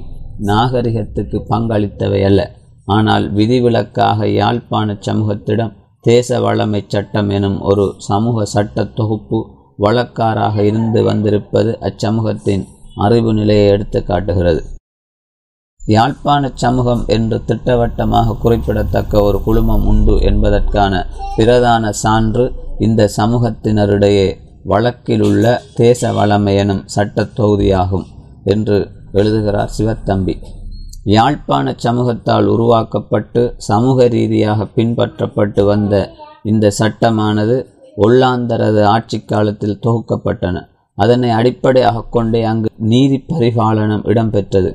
நாகரிகத்துக்கு 0.51 1.39
பங்களித்தவை 1.53 2.23
அல்ல. 2.31 2.41
ஆனால் 2.89 3.25
விதிவிலக்காக 3.33 4.29
யாழ்ப்பாண 4.41 4.97
சமூகத்திடம் 5.09 5.75
தேச 6.05 6.39
வளமை 6.41 6.81
சட்டம் 6.93 7.31
எனும் 7.37 7.59
ஒரு 7.63 7.85
சமூக 8.09 8.45
சட்ட 8.55 8.85
தொகுப்பு 8.99 9.39
வழக்காராக 9.81 10.63
இருந்து 10.63 11.03
வந்திருப்பது 11.03 11.79
அச்சமூகத்தின் 11.81 12.65
அறிவு 12.95 13.35
நிலையை 13.35 13.67
எடுத்து 13.67 14.05
காட்டுகிறது. 14.05 14.63
யாழ்ப்பாண 15.87 16.51
சமூகம் 16.55 17.05
என்று 17.07 17.45
திட்டவட்டமாக 17.45 18.35
குறிப்பிடத்தக்க 18.35 19.23
ஒரு 19.23 19.43
குழுமம் 19.43 19.87
உண்டு 19.87 20.15
என்பதற்கான 20.21 21.07
பிரதான 21.37 21.93
சான்று 21.93 22.45
இந்த 22.79 23.11
சமூகத்தினரிடையே 23.17 24.29
வழக்கிலுள்ள 24.69 25.59
தேச 25.75 26.13
வளமை 26.13 26.55
எனும் 26.57 26.83
சட்டத் 26.87 27.35
தொகுதியாகும் 27.37 28.07
என்று 28.45 28.79
எழுதுகிறார் 29.13 29.73
சிவத்தம்பி. 29.79 30.35
யாழ்ப்பாண 31.05 31.75
சமூகத்தால் 31.83 32.45
உருவாக்கப்பட்டு 32.45 33.55
சமூக 33.57 34.09
ரீதியாக 34.09 34.67
பின்பற்றப்பட்டு 34.77 35.65
வந்த 35.65 35.95
இந்த 36.45 36.71
சட்டமானது 36.79 37.57
ஒல்லாந்தரது 38.05 38.83
ஆட்சி 38.95 39.19
காலத்தில் 39.23 39.81
தொகுக்கப்பட்டன. 39.87 40.57
அதனை 40.99 41.31
அடிப்படையாக 41.31 42.07
கொண்டே 42.17 42.41
அங்கு 42.43 42.69
நீதி 42.93 43.19
பரிபாலனம் 43.33 44.07
இடம்பெற்றது. 44.11 44.71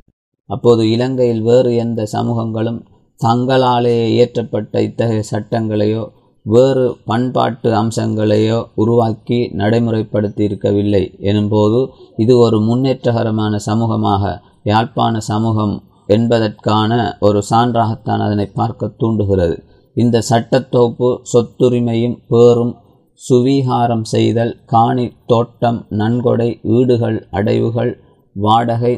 அப்போது 0.50 0.82
இலங்கையில் 0.96 1.42
வேறு 1.42 1.72
எந்த 1.76 2.02
சமூகங்களும் 2.14 2.80
தங்களாலேயே 3.20 4.06
இயற்றப்பட்ட 4.16 4.82
இத்தகைய 4.88 5.24
சட்டங்களையோ 5.32 6.04
வேறு 6.46 6.86
பண்பாட்டு 7.06 7.70
அம்சங்களையோ 7.74 8.58
உருவாக்கி 8.76 9.40
நடைமுறைப்படுத்தி 9.62 10.42
இருக்கவில்லை 10.48 11.04
எனும்போது 11.30 11.80
இது 12.16 12.34
ஒரு 12.38 12.58
முன்னேற்றகரமான 12.60 13.60
சமூகமாக 13.68 14.34
யாழ்ப்பாண 14.64 15.18
சமூகம் 15.32 15.76
என்பதற்கான 16.10 16.92
ஒரு 17.20 17.40
சான்றாகத்தான் 17.52 18.24
அதனை 18.26 18.48
பார்க்க 18.60 18.92
தூண்டுகிறது. 19.02 19.56
இந்த 19.98 20.18
சட்டத்தோப்பு 20.32 21.10
சொத்துரிமையும் 21.34 22.18
பேரும் 22.28 22.74
சுவீகாரம் 23.22 24.06
செய்தல் 24.14 24.54
காணி 24.66 25.06
தோட்டம் 25.26 25.80
நன்கொடை 25.90 26.50
வீடுகள் 26.62 27.18
அடைவுகள் 27.32 27.92
வாடகை 28.36 28.94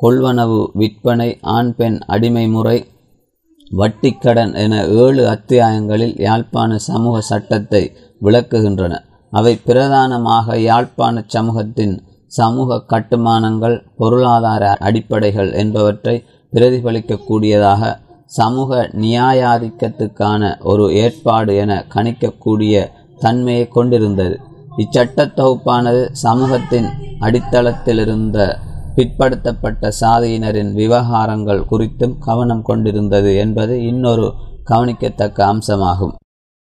கொள்வனவு 0.00 0.60
விற்பனை 0.72 1.28
ஆண் 1.54 1.72
பெண் 1.74 1.98
அடிமை 2.06 2.44
முறை 2.48 2.78
வட்டிக்கடன் 3.70 4.52
என 4.54 4.74
ஏழு 4.96 5.22
அத்தியாயங்களில் 5.28 6.14
யாழ்ப்பாண 6.18 6.78
சமூக 6.78 7.16
சட்டத்தை 7.20 7.82
விளக்குகின்றன. 8.20 8.94
அவை 9.32 9.54
பிரதானமாக 9.64 10.58
யாழ்ப்பாண 10.60 11.24
சமூகத்தின் 11.26 11.94
சமூக 12.32 12.80
கட்டுமானங்கள் 12.82 13.76
பொருளாதார 13.96 14.64
அடிப்படைகள் 14.80 15.50
என்பவற்றை 15.52 16.16
பிரதிபலிக்கக்கூடியதாக 16.52 17.82
சமூக 18.30 18.90
நியாயாதிக்கத்துக்கான 19.00 20.42
ஒரு 20.62 20.86
ஏற்பாடு 20.94 21.52
என 21.56 21.72
கணிக்கக்கூடிய 21.94 22.74
தன்மையை 23.18 23.68
கொண்டிருந்தது. 23.68 24.40
இச்சட்ட 24.76 25.26
தொகுப்பானது 25.36 26.08
சமூகத்தின் 26.12 26.86
அடித்தளத்திலிருந்த 27.20 28.58
பிற்படுத்தப்பட்ட 28.96 29.92
சாதியினரின் 30.00 30.72
விவகாரங்கள் 30.72 31.64
குறித்தும் 31.70 32.18
கவனம் 32.18 32.62
கொண்டிருந்தது 32.62 33.36
என்பது 33.36 33.82
இன்னொரு 33.82 34.32
கவனிக்கத்தக்க 34.64 35.46
அம்சமாகும். 35.46 36.14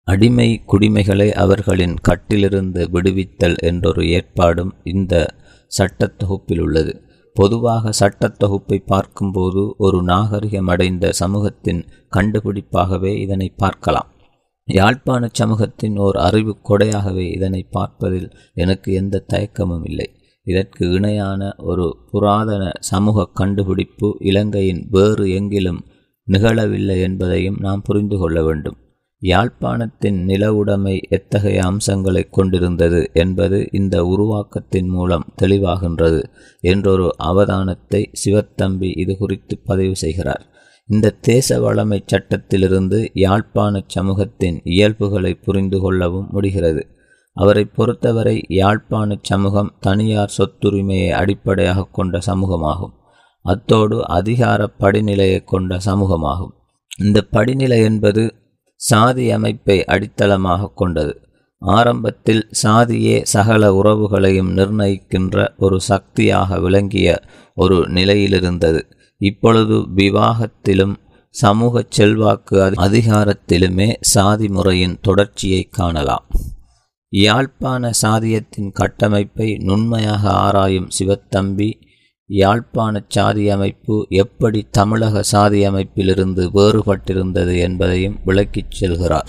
அடிமை 0.05 0.63
குடிமைகளை 0.67 1.31
அவர்களின் 1.31 1.95
கட்டிலிருந்து 2.03 2.89
விடுவித்தல் 2.93 3.57
என்றொரு 3.57 4.09
ஏற்பாடும் 4.09 4.73
இந்த 4.83 5.35
சட்டத்தொகுப்பில் 5.79 6.61
உள்ளது. 6.61 7.03
பொதுவாக 7.35 7.93
சட்டத் 7.93 8.39
தொகுப்பை 8.39 8.79
பார்க்கும்போது 8.79 9.75
ஒரு 9.79 10.03
நாகரிகமடைந்த 10.03 11.11
சமூகத்தின் 11.11 11.85
கண்டுபிடிப்பாகவே 12.17 13.17
இதனை 13.21 13.53
பார்க்கலாம். 13.57 14.07
யாழ்ப்பாண 14.69 15.29
சமூகத்தின் 15.33 15.97
ஓர் 15.97 16.17
அறிவு 16.17 16.53
கொடையாகவே 16.69 17.25
இதனை 17.33 17.67
பார்ப்பதில் 17.71 18.29
எனக்கு 18.55 18.93
எந்த 18.93 19.25
தயக்கமும் 19.33 19.83
இல்லை. 19.85 20.07
இதற்கு 20.47 20.85
இணையான 20.91 21.51
ஒரு 21.59 21.87
புராதன 22.11 22.71
சமூக 22.81 23.27
கண்டுபிடிப்பு 23.35 24.09
இலங்கையின் 24.21 24.87
வேறு 24.91 25.27
எங்கிலும் 25.41 25.81
நிகழவில்லை 26.29 26.97
என்பதையும் 27.01 27.59
நாம் 27.61 27.83
புரிந்து 27.83 28.19
கொள்ள 28.19 28.43
வேண்டும். 28.43 28.79
யாழ்ப்பாணத்தின் 29.23 30.19
நிலவுடைமை 30.31 30.97
எத்தகைய 31.09 31.61
அம்சங்களை 31.63 32.23
கொண்டிருந்தது 32.31 33.01
என்பது 33.15 33.59
இந்த 33.73 33.97
உருவாக்கத்தின் 34.05 34.89
மூலம் 34.89 35.29
தெளிவாகின்றது 35.43 36.23
என்றொரு 36.61 37.07
அவதானத்தை 37.25 38.03
சிவத்தம்பி 38.25 38.91
இது 38.99 39.17
குறித்து 39.17 39.57
பதிவு 39.65 39.97
செய்கிறார். 39.97 40.45
இந்த 40.87 41.11
தேச 41.11 41.59
வளமை 41.61 42.01
சட்டத்திலிருந்து 42.07 43.11
யாழ்ப்பாண 43.15 43.83
சமூகத்தின் 43.87 44.61
இயல்புகளை 44.65 45.35
புரிந்து 45.35 45.81
கொள்ளவும் 45.81 46.29
முடிகிறது. 46.31 46.87
அவரை 47.33 47.65
பொறுத்தவரை 47.65 48.45
யாழ்ப்பாண 48.49 49.19
சமூகம் 49.23 49.75
தனியார் 49.81 50.35
சொத்துரிமையை 50.39 51.11
அடிப்படையாக 51.11 51.89
கொண்ட 51.93 52.19
சமூகமாகும். 52.27 52.95
அத்தோடு 53.43 54.07
அதிகார 54.09 54.71
படிநிலையை 54.81 55.45
கொண்ட 55.45 55.79
சமூகமாகும். 55.87 56.53
இந்த 57.05 57.23
படிநிலை 57.31 57.83
என்பது 57.83 58.35
சாதி 58.81 59.31
அமைப்பை 59.31 59.85
அடித்தளமாக 59.85 60.71
கொண்டது. 60.75 61.21
ஆரம்பத்தில் 61.59 62.49
சாதியே 62.51 63.25
சகல 63.25 63.73
உறவுகளையும் 63.73 64.51
நிர்ணயிக்கின்ற 64.51 65.55
ஒரு 65.59 65.81
சக்தியாக 65.81 66.61
விளங்கிய 66.61 67.21
ஒரு 67.55 67.79
நிலையிலிருந்தது. 67.89 68.83
இப்பொழுது 69.19 69.87
விவாகத்திலும் 69.97 70.97
சமூக 71.31 71.85
செல்வாக்கு 71.89 72.65
அதிகாரத்திலுமே 72.65 73.97
சாதி 74.01 74.49
முறையின் 74.49 74.99
தொடர்ச்சியை 75.01 75.69
காணலாம். 75.71 76.27
யாழ்ப்பாண 77.09 77.91
சாதியத்தின் 78.03 78.73
கட்டமைப்பை 78.73 79.57
நுண்மையாக 79.57 80.31
ஆராயும் 80.31 80.89
சிவத்தம்பி 80.99 81.73
யாழ்ப்பாண 82.27 83.05
சாதி 83.09 83.51
அமைப்பு 83.51 84.07
எப்படி 84.09 84.67
தமிழக 84.71 85.23
சாதி 85.23 85.69
அமைப்பிலிருந்து 85.69 86.51
வேறுபட்டிருந்தது 86.55 87.59
என்பதையும் 87.59 88.19
விளக்கிச் 88.25 88.85
செல்கிறார். 88.85 89.29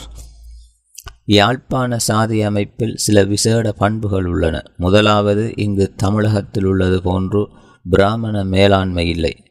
யாழ்ப்பாண 1.26 1.98
சாதி 1.98 2.42
அமைப்பில் 2.42 2.96
சில 2.96 3.24
விசேட 3.24 3.72
பண்புகள் 3.72 4.26
உள்ளன. 4.26 4.64
முதலாவது 4.78 5.54
இங்கு 5.56 5.94
தமிழகத்தில் 5.96 6.66
உள்ளது 6.66 7.02
போன்று 7.02 7.50
பிராமண 7.90 8.44
மேலாண்மை 8.44 9.10
இல்லை. 9.10 9.44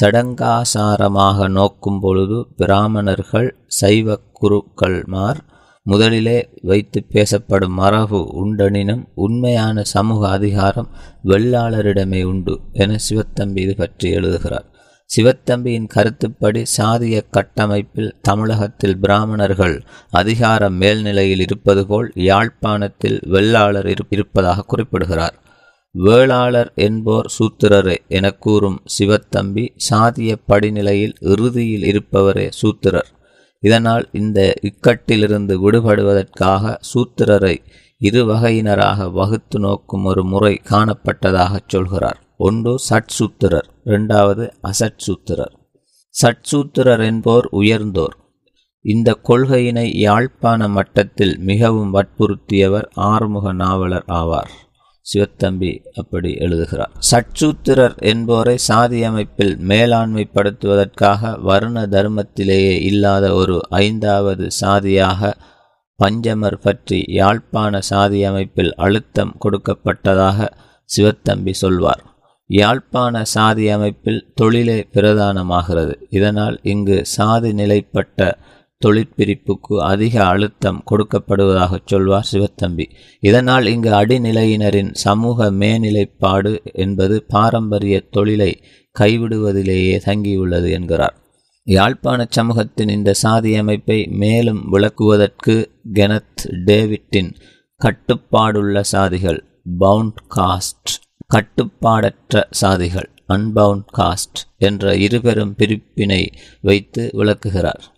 சடங்காசாரமாக 0.00 1.48
நோக்கும் 1.48 2.00
பொழுது 2.00 2.46
பிராமணர்கள் 2.56 3.48
சைவ 3.66 4.16
குருக்கள்மார் 4.40 5.40
முதலிலே 5.82 6.48
வைத்து 6.62 7.04
பேசப்படும் 7.08 7.72
மரபு 7.72 8.20
உண்டெனினும் 8.42 9.02
உண்மையான 9.14 9.82
சமூக 9.82 10.28
அதிகாரம் 10.28 10.88
வெள்ளாளரிடமே 11.24 12.24
உண்டு 12.24 12.60
என 12.72 12.96
சிவத்தம்பி 13.08 13.58
இது 13.58 13.76
பற்றி 13.76 14.10
எழுதுகிறார். 14.10 14.66
சிவத்தம்பியின் 15.10 15.86
கருத்துப்படி 15.86 16.62
சாதிய 16.76 17.16
கட்டமைப்பில் 17.30 18.12
தமிழகத்தில் 18.22 18.96
பிராமணர்கள் 18.96 19.76
அதிகார 20.10 20.70
மேல்நிலையில் 20.70 21.40
இருப்பது 21.40 21.86
போல் 21.86 22.12
யாழ்ப்பாணத்தில் 22.14 23.18
வெள்ளாளர் 23.26 24.06
இருப்பதாக 24.08 24.62
குறிப்பிடுகிறார். 24.62 25.36
வேளாளர் 25.94 26.72
என்போர் 26.74 27.26
சூத்திரரே 27.38 27.96
என 28.08 28.30
கூறும் 28.30 28.82
சிவத்தம்பி 28.98 29.64
சாதிய 29.90 30.36
படிநிலையில் 30.48 31.12
இறுதியில் 31.20 31.82
இருப்பவரே 31.82 32.46
சூத்திரர். 32.62 33.10
இதனால் 33.62 34.08
இந்த 34.12 34.54
இக்கட்டிலிருந்து 34.62 35.54
விடுபடுவதற்காக 35.64 36.78
சூத்திரரை 36.94 37.56
இரு 37.98 38.24
வகையினராக 38.24 39.12
வகுத்து 39.12 39.58
நோக்கும் 39.58 40.04
ஒரு 40.04 40.24
முறை 40.24 40.60
காணப்பட்டதாகச் 40.70 41.68
சொல்கிறார். 41.68 42.20
ஒன்று 42.36 42.74
சட்சூத்திரர் 42.90 43.68
இரண்டாவது 43.84 44.52
அசட்சூத்திரர் 44.62 45.54
சட்சூத்திரர் 46.14 47.04
என்போர் 47.04 47.46
உயர்ந்தோர். 47.50 48.16
இந்த 48.84 49.18
கொள்கையினை 49.28 49.86
யாழ்ப்பாண 49.96 50.68
மட்டத்தில் 50.68 51.38
மிகவும் 51.38 51.94
வற்புறுத்தியவர் 51.94 52.88
ஆறுமுக 52.96 53.52
நாவலர் 53.52 54.04
ஆவார். 54.08 54.52
சிவத்தம்பி 55.06 55.70
அப்படி 55.94 56.34
எழுதுகிறார். 56.34 56.92
சட்சூத்திரர் 57.10 57.96
என்போரை 58.02 58.56
சாதி 58.56 59.04
அமைப்பில் 59.04 59.58
மேலாண்மைப்படுத்துவதற்காக 59.68 61.32
வருண 61.48 61.86
தர்மத்திலேயே 61.94 62.74
இல்லாத 62.82 63.34
ஒரு 63.34 63.60
ஐந்தாவது 63.70 64.50
சாதியாக 64.50 65.36
பஞ்சமர் 65.98 66.58
பற்றி 66.60 67.04
யாழ்ப்பாண 67.06 67.80
சாதி 67.80 68.24
அமைப்பில் 68.24 68.74
அழுத்தம் 68.74 69.36
கொடுக்கப்பட்டதாக 69.44 70.48
சிவத்தம்பி 70.96 71.50
சொல்வார். 71.50 72.02
யாழ்ப்பாண 72.46 73.24
சாதி 73.24 73.68
அமைப்பில் 73.68 74.32
தொழிலே 74.34 74.88
பிரதானமாகிறது. 74.92 75.94
இதனால் 76.10 76.60
இங்கு 76.62 76.98
சாதி 77.06 77.52
நிலைப்பட்ட 77.52 78.38
தொழிற்பிரிப்புக்கு 78.84 79.78
அதிக 79.78 80.24
அழுத்தம் 80.24 80.84
கொடுக்கப்படுவதாக 80.90 81.78
சொல்வார் 81.84 82.28
சிவத்தம்பி. 82.32 82.86
இதனால் 83.20 83.66
இங்கு 83.66 83.90
அடிநிலையினரின் 83.90 84.92
சமூக 84.92 85.50
மேநிலைப்பாடு 85.50 86.64
என்பது 86.64 87.24
பாரம்பரிய 87.28 88.00
தொழிலை 88.00 88.62
கைவிடுவதிலேயே 89.00 90.00
தங்கியுள்ளது 90.04 90.70
என்கிறார். 90.70 91.16
யாழ்ப்பாண 91.64 92.26
சமூகத்தின் 92.30 92.88
இந்த 92.88 93.12
சாதி 93.12 93.56
அமைப்பை 93.56 94.06
மேலும் 94.06 94.72
விளக்குவதற்கு 94.72 95.64
கெனத் 95.94 96.44
டேவிட்டின் 96.64 97.34
கட்டுப்பாடுள்ள 97.80 98.82
சாதிகள் 98.92 99.40
பவுண்ட் 99.78 100.18
காஸ்ட் 100.36 100.90
கட்டுப்பாடற்ற 101.34 102.42
சாதிகள் 102.60 103.10
அன்பவுண்ட் 103.28 103.84
காஸ்ட் 103.98 104.40
என்ற 104.58 104.96
இருபெரும் 104.96 105.54
பிரிப்பினை 105.58 106.32
வைத்து 106.60 107.10
விளக்குகிறார். 107.12 107.91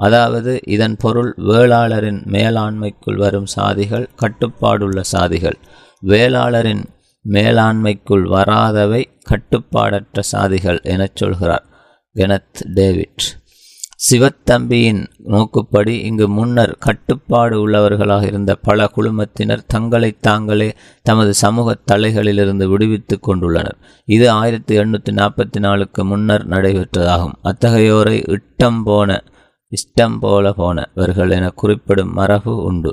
அதாவது 0.00 0.60
இதன் 0.66 0.96
பொருள் 0.96 1.34
வேளாளரின் 1.38 2.20
மேலாண்மைக்குள் 2.32 3.16
வரும் 3.16 3.46
சாதிகள் 3.56 4.06
கட்டுப்பாடுள்ள 4.22 5.02
சாதிகள். 5.12 5.58
வேளாளரின் 6.06 6.84
மேலாண்மைக்குள் 7.28 8.22
வராதவை 8.28 9.02
கட்டுப்பாடற்ற 9.30 10.22
சாதிகள் 10.32 10.82
எனச் 10.82 11.16
சொல்கிறார் 11.16 11.64
கெனத் 12.14 12.60
டேவிட். 12.74 13.22
சிவத்தம்பியின் 14.10 15.06
நோக்குப்படி 15.26 15.88
இங்கு 15.88 16.28
முன்னர் 16.28 16.76
கட்டுப்பாடு 16.80 17.68
உள்ளவர்களாக 17.68 18.22
இருந்த 18.22 18.54
பல 18.54 18.90
குழுமத்தினர் 18.96 19.66
தங்களை 19.66 20.16
தாங்களே 20.20 20.74
தமது 21.02 21.34
சமூக 21.34 21.76
தலைகளிலிருந்து 21.92 22.64
விடுவித்துக் 22.66 23.30
கொண்டுள்ளனர். 23.30 23.76
இது 24.04 24.30
ஆயிரத்தி 24.30 24.78
எண்ணூற்றி 24.78 25.12
நாற்பத்தி 25.12 25.58
நாலுக்கு 25.58 26.04
முன்னர் 26.04 26.48
நடைபெற்றதாகும். 26.48 27.34
அத்தகையோரை 27.44 28.30
இட்டம் 28.30 28.82
போன 28.82 29.22
இஷ்டம் 29.72 30.16
போல 30.20 30.52
போனவர்கள் 30.52 31.30
என 31.30 31.48
குறிப்பிடும் 31.50 32.12
மரபு 32.12 32.54
உண்டு. 32.62 32.92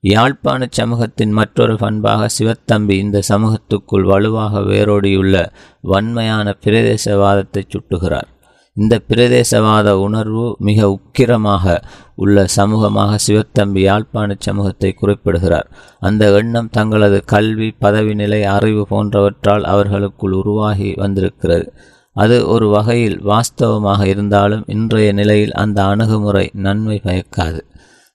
யாழ்ப்பாண 0.00 0.66
சமூகத்தின் 0.70 1.30
மற்றொரு 1.30 1.74
பண்பாக 1.76 2.28
சிவத்தம்பி 2.38 2.94
இந்த 2.96 3.18
சமூகத்துக்குள் 3.28 4.04
வலுவாக 4.04 4.60
வேரோடியுள்ள 4.60 5.36
வன்மையான 5.80 6.54
பிரதேசவாதத்தை 6.64 7.62
சுட்டுகிறார். 7.66 8.28
இந்த 8.76 8.94
பிரதேசவாத 9.08 9.90
உணர்வு 9.90 10.56
மிக 10.58 10.98
உக்கிரமாக 10.98 11.74
உள்ள 12.14 12.46
சமூகமாக 12.56 13.18
சிவத்தம்பி 13.26 13.80
யாழ்ப்பாண 13.80 14.36
சமூகத்தை 14.38 14.92
குறிப்பிடுகிறார். 14.92 15.68
அந்த 16.00 16.30
எண்ணம் 16.30 16.70
தங்களது 16.70 17.24
கல்வி 17.24 17.70
பதவி 17.78 18.14
நிலை 18.14 18.44
அறிவு 18.44 18.86
போன்றவற்றால் 18.90 19.64
அவர்களுக்குள் 19.64 20.32
உருவாகி 20.32 20.92
வந்திருக்கிறது. 20.96 21.66
அது 22.16 22.46
ஒரு 22.46 22.68
வகையில் 22.68 23.18
வாஸ்தவமாக 23.22 24.04
இருந்தாலும் 24.04 24.64
இன்றைய 24.66 25.12
நிலையில் 25.12 25.52
அந்த 25.52 25.84
அணுகுமுறை 25.84 26.50
நன்மை 26.52 27.00
பயக்காது. 27.04 27.60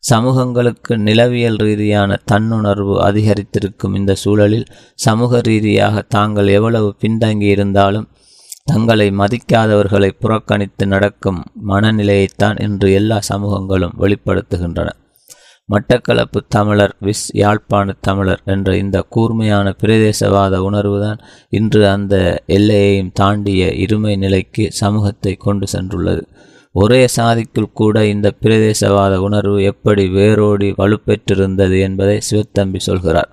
சமூகங்களுக்கு 0.04 0.98
நிலவியல் 0.98 1.58
ரீதியான 1.58 2.20
தன்னுணர்வு 2.32 2.96
அதிகரித்திருக்கும் 3.02 3.96
இந்த 3.96 4.16
சூழலில் 4.16 4.68
சமூக 4.96 5.42
ரீதியாக 5.42 6.02
தாங்கள் 6.02 6.48
எவ்வளவு 6.48 6.96
பின்தங்கி 7.02 7.50
இருந்தாலும் 7.56 8.08
தங்களை 8.66 9.10
மதிக்காதவர்களை 9.12 10.10
புறக்கணித்து 10.20 10.88
நடக்கும் 10.88 11.42
மனநிலையைத்தான் 11.68 12.62
இன்று 12.62 12.94
எல்லா 12.94 13.20
சமூகங்களும் 13.30 13.98
வெளிப்படுத்துகின்றன. 14.00 14.90
மட்டக்களப்பு 15.70 16.40
தமிழர் 16.50 16.96
விஸ் 17.02 17.24
யாழ்ப்பாண 17.34 17.96
தமிழர் 18.02 18.42
என்ற 18.46 18.78
இந்த 18.78 19.06
கூர்மையான 19.10 19.74
பிரதேசவாத 19.84 20.58
உணர்வுதான் 20.58 21.20
இன்று 21.50 21.90
அந்த 21.90 22.44
எல்லையையும் 22.48 23.12
தாண்டிய 23.14 23.66
இருமை 23.66 24.18
நிலைக்கு 24.18 24.66
சமூகத்தை 24.72 25.34
கொண்டு 25.34 25.68
சென்றுள்ளது. 25.72 26.24
ஒரே 26.76 27.06
சாதிக்குள் 27.16 27.74
கூட 27.74 28.06
இந்த 28.06 28.28
பிரதேசவாத 28.42 29.16
உணர்வு 29.16 29.64
எப்படி 29.64 30.08
வேரோடி 30.10 30.74
வலுப்பெற்றிருந்தது 30.78 31.80
என்பதை 31.80 32.18
சிவத்தம்பி 32.30 32.78
சொல்கிறார். 32.78 33.32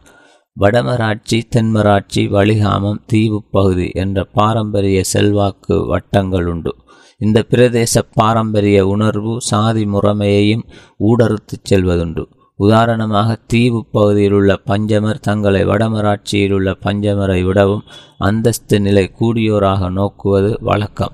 வடமராட்சி 0.56 1.38
தென்மராட்சி 1.56 2.22
வலிகாமம் 2.36 3.00
தீவு 3.06 3.44
பகுதி 3.50 3.90
என்ற 3.94 4.24
பாரம்பரிய 4.24 5.02
செல்வாக்கு 5.04 5.86
வட்டங்கள் 5.86 6.46
உண்டு. 6.46 6.74
இந்த 7.18 7.44
பிரதேச 7.50 8.02
பாரம்பரிய 8.12 8.86
உணர்வு 8.86 9.40
சாதி 9.40 9.84
முறைமையையும் 9.84 10.64
ஊடறுத்துச் 10.98 11.68
செல்வதுண்டு. 11.70 12.24
உதாரணமாக 12.56 13.38
தீவு 13.46 13.86
பகுதியில் 13.92 14.32
உள்ள 14.32 14.60
பஞ்சமர் 14.66 15.20
தங்களை 15.20 15.64
வடமராட்சியில் 15.64 16.52
உள்ள 16.52 16.70
பஞ்சமரை 16.70 17.44
விடவும் 17.44 17.82
அந்தஸ்து 18.18 18.80
நிலை 18.80 19.12
கூடியோராக 19.20 19.90
நோக்குவது 19.90 20.56
வழக்கம் 20.60 21.12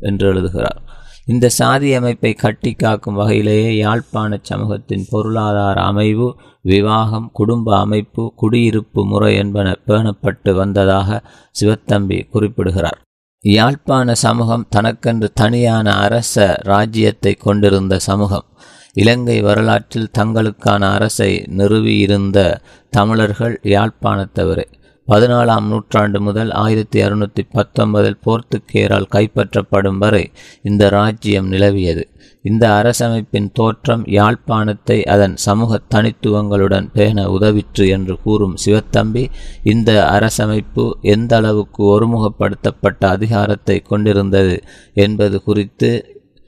என்று 0.00 0.28
எழுதுகிறார். 0.28 0.82
இந்த 1.26 1.48
சாதி 1.48 1.94
அமைப்பை 1.94 2.32
கட்டி 2.34 2.72
காக்கும் 2.72 3.18
வகையிலேயே 3.18 3.76
யாழ்ப்பாண 3.76 4.38
சமூகத்தின் 4.42 5.06
பொருளாதார 5.10 5.80
அமைவு 5.80 6.36
விவாகம் 6.62 7.30
குடும்ப 7.32 7.78
அமைப்பு 7.78 8.32
குடியிருப்பு 8.36 9.06
முறை 9.06 9.34
என்பன 9.34 9.76
பேணப்பட்டு 9.86 10.54
வந்ததாக 10.54 11.22
சிவத்தம்பி 11.60 12.28
குறிப்பிடுகிறார். 12.28 13.00
யாழ்ப்பாண 13.44 14.14
சமூகம் 14.14 14.66
தனக்கென்று 14.76 15.28
தனியான 15.32 15.92
அரச 15.94 16.56
ராஜ்யத்தை 16.62 17.34
கொண்டிருந்த 17.34 17.98
சமூகம். 17.98 18.44
இலங்கை 18.92 19.40
வரலாற்றில் 19.40 20.10
தங்களுக்கான 20.18 20.90
அரசை 20.92 21.44
நிறுவியிருந்த 21.48 22.60
தமிழர்கள் 22.90 23.60
யாழ்ப்பாணத்தவரே 23.62 24.66
பதினாலாம் 25.10 25.64
நூற்றாண்டு 25.64 26.20
முதல் 26.20 26.50
ஆயிரத்தி 26.50 26.98
அறுநூற்றி 27.02 27.42
பத்தொன்பதில் 27.52 28.20
போர்த்துக்கேரால் 28.26 29.10
கைப்பற்றப்படும் 29.10 29.98
வரை 29.98 30.24
இந்த 30.62 30.88
ராஜ்யம் 30.88 31.48
நிலவியது. 31.52 32.04
இந்த 32.42 32.64
அரசமைப்பின் 32.70 33.48
தோற்றம் 33.52 34.04
யாழ்ப்பாணத்தை 34.06 34.98
அதன் 35.04 35.36
சமூக 35.36 35.80
தனித்துவங்களுடன் 35.94 36.86
பேண 36.92 37.24
உதவிற்று 37.30 37.88
என்று 37.88 38.14
கூறும் 38.22 38.54
சிவத்தம்பி 38.64 39.24
இந்த 39.62 39.90
அரசமைப்பு 40.16 40.86
எந்த 41.14 41.36
அளவுக்கு 41.36 41.82
ஒருமுகப்படுத்தப்பட்ட 41.94 43.04
அதிகாரத்தை 43.16 43.78
கொண்டிருந்தது 43.80 44.56
என்பது 44.94 45.42
குறித்து 45.42 45.90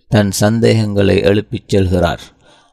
தன் 0.09 0.31
சந்தேகங்களை 0.31 1.18
எழுப்பிச் 1.20 1.68
செல்கிறார். 1.68 2.22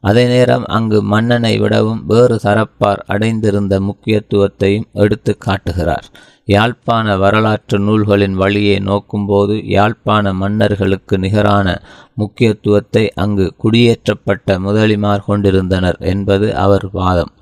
அதே 0.03 0.23
நேரம் 0.27 0.65
அங்கு 0.65 1.03
மன்னனை 1.03 1.53
விடவும் 1.57 2.01
வேறு 2.05 2.35
சரப்பார் 2.43 3.01
அடைந்திருந்த 3.05 3.79
முக்கியத்துவத்தையும் 3.79 4.87
எடுத்து 4.93 5.31
காட்டுகிறார். 5.37 6.05
யாழ்ப்பாண 6.45 7.15
வரலாற்று 7.17 7.79
நூல்களின் 7.79 8.33
வழியை 8.33 8.77
நோக்கும்போது 8.85 9.55
யாழ்ப்பாண 9.69 10.33
மன்னர்களுக்கு 10.33 11.17
நிகரான 11.17 11.67
முக்கியத்துவத்தை 12.13 13.03
அங்கு 13.15 13.47
குடியேற்றப்பட்ட 13.63 14.57
முதலிமார் 14.67 15.25
கொண்டிருந்தனர் 15.25 15.99
என்பது 16.13 16.55
அவர் 16.55 16.87
வாதம். 16.91 17.33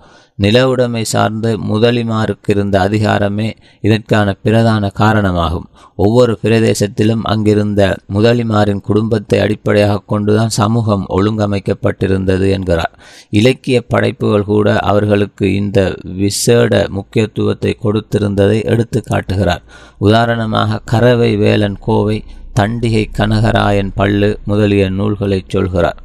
நிலவுடைமை 0.41 1.02
சார்ந்த 1.02 1.58
முதலிமாருக்கு 1.69 2.47
இருந்த 2.47 2.80
அதிகாரமே 2.80 3.54
இதற்கான 3.82 4.34
பிரதான 4.34 4.89
காரணமாகும். 4.89 5.67
ஒவ்வொரு 5.95 6.39
பிரதேசத்திலும் 6.43 7.23
அங்கிருந்த 7.23 7.97
முதலிமாரின் 8.13 8.82
குடும்பத்தை 8.82 9.39
அடிப்படையாக 9.39 10.04
கொண்டுதான் 10.06 10.50
சமூகம் 10.50 11.06
ஒழுங்கமைக்கப்பட்டிருந்தது 11.10 12.50
என்கிறார். 12.50 12.93
இலக்கிய 13.30 13.82
படைப்புகள் 13.82 14.43
கூட 14.43 14.78
அவர்களுக்கு 14.78 15.54
இந்த 15.54 15.95
விசேட 16.04 16.86
முக்கியத்துவத்தை 16.89 17.78
கொடுத்திருந்ததை 17.84 18.63
எடுத்து 18.63 19.02
காட்டுகிறார். 19.02 19.63
உதாரணமாக 19.97 20.82
கரவை 20.86 21.36
வேலன் 21.36 21.80
கோவை 21.80 22.23
தண்டிகை 22.60 23.06
கனகராயன் 23.17 23.91
பள்ளு 23.97 24.38
முதலிய 24.43 24.89
நூல்களை 24.89 25.43
சொல்கிறார். 25.47 26.00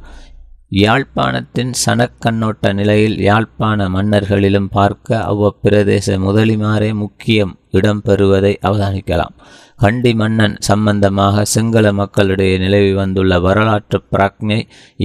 யாழ்ப்பாணத்தின் 0.81 1.71
சனக்கண்ணோட்ட 1.81 2.69
நிலையில் 2.73 3.17
யாழ்ப்பாண 3.25 3.87
மன்னர்களிலும் 3.95 4.69
பார்க்க 4.77 5.19
அவ்வப்பிரதேச 5.31 6.15
முதலிமாரே 6.25 6.89
முக்கியம் 7.01 7.53
இடம்பெறுவதை 7.71 8.53
அவதானிக்கலாம். 8.67 9.35
கண்டி 9.77 10.11
மன்னன் 10.13 10.55
சம்பந்தமாக 10.59 11.43
சிங்கள 11.53 11.85
மக்களிடையே 11.91 12.57
நிலவி 12.57 12.91
வந்துள்ள 12.93 13.39
வரலாற்று 13.39 13.99
பிராக்ஞை 14.11 14.59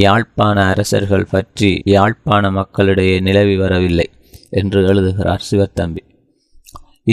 யாழ்ப்பாண 0.05 0.57
அரசர்கள் 0.73 1.31
பற்றி 1.31 1.71
யாழ்ப்பாண 1.97 2.51
மக்களிடையே 2.51 3.17
நிலவி 3.21 3.57
வரவில்லை 3.57 4.09
என்று 4.61 4.81
எழுதுகிறார் 4.87 5.47
சிவத்தம்பி 5.51 6.05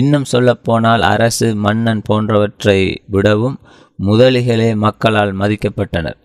இன்னும் 0.02 0.28
சொல்லப்போனால் 0.32 1.04
அரசு 1.14 1.50
மன்னன் 1.66 2.02
போன்றவற்றை 2.02 2.80
விடவும் 3.08 3.58
முதலிகளே 4.08 4.70
மக்களால் 4.76 5.34
மதிக்கப்பட்டனர். 5.40 6.20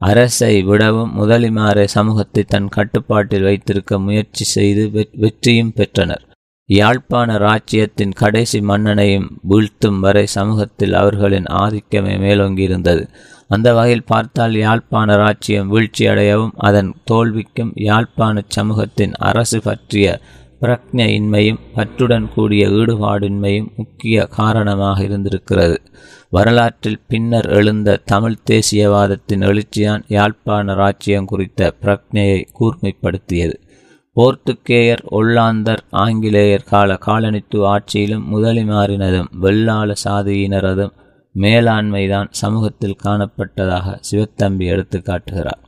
அரசை 0.00 0.54
விடவும் 0.62 1.10
முதலிமாரே 1.18 1.84
சமூகத்தை 1.94 2.42
தன் 2.42 2.68
கட்டுப்பாட்டில் 2.68 3.42
வைத்திருக்க 3.42 3.98
முயற்சி 3.98 4.44
செய்து 4.44 4.82
வெற்றியும் 5.22 5.72
பெற்றனர். 5.72 6.24
யாழ்ப்பாண 6.68 7.36
ராச்சியத்தின் 7.38 8.14
கடைசி 8.14 8.58
மன்னனையும் 8.60 9.28
வீழ்த்தும் 9.50 9.98
வரை 10.00 10.24
சமூகத்தில் 10.26 10.94
அவர்களின் 10.94 11.48
ஆதிக்கமே 11.62 12.14
மேலோங்கியிருந்தது. 12.24 13.02
அந்த 13.48 13.68
வகையில் 13.74 14.04
பார்த்தால் 14.04 14.56
யாழ்ப்பாண 14.56 15.16
ராச்சியம் 15.16 15.70
வீழ்ச்சியடையவும் 15.74 16.54
அதன் 16.68 16.90
தோல்விக்கும் 17.10 17.72
யாழ்ப்பாண 17.88 18.42
சமூகத்தின் 18.48 19.14
அரசு 19.30 19.60
பற்றிய 19.62 20.20
பிரக்ஞையின்மையும் 20.60 21.60
பற்றுடன் 21.76 22.28
கூடிய 22.34 22.62
ஈடுபாடின்மையும் 22.68 23.68
முக்கிய 23.76 24.26
காரணமாக 24.38 25.02
இருந்திருக்கிறது. 25.02 25.78
வரலாற்றில் 26.30 27.00
பின்னர் 27.08 27.46
எழுந்த 27.46 27.96
தமிழ் 27.96 28.36
தேசியவாதத்தின் 28.50 29.42
எழுச்சியான் 29.42 30.02
யாழ்ப்பாண 30.08 30.74
ராச்சியம் 30.74 31.24
குறித்த 31.24 31.74
பிரக்ஞையை 31.82 32.44
கூர்மைப்படுத்தியது. 32.60 33.54
போர்த்துக்கேயர் 34.16 35.02
ஒல்லாந்தர் 35.10 35.78
ஆங்கிலேயர் 35.90 36.62
கால 36.62 36.98
காலனித்துவ 37.06 37.68
ஆட்சியிலும் 37.68 38.22
முதலிமாரினதும் 38.34 39.26
வெள்ளாள 39.42 39.94
சாதியினரதும் 40.04 40.92
மேலாண்மைதான் 41.34 42.26
சமூகத்தில் 42.30 42.96
காணப்பட்டதாக 43.04 44.00
சிவத்தம்பி 44.10 44.66
எடுத்து 44.66 45.02
காட்டுகிறார். 45.02 45.58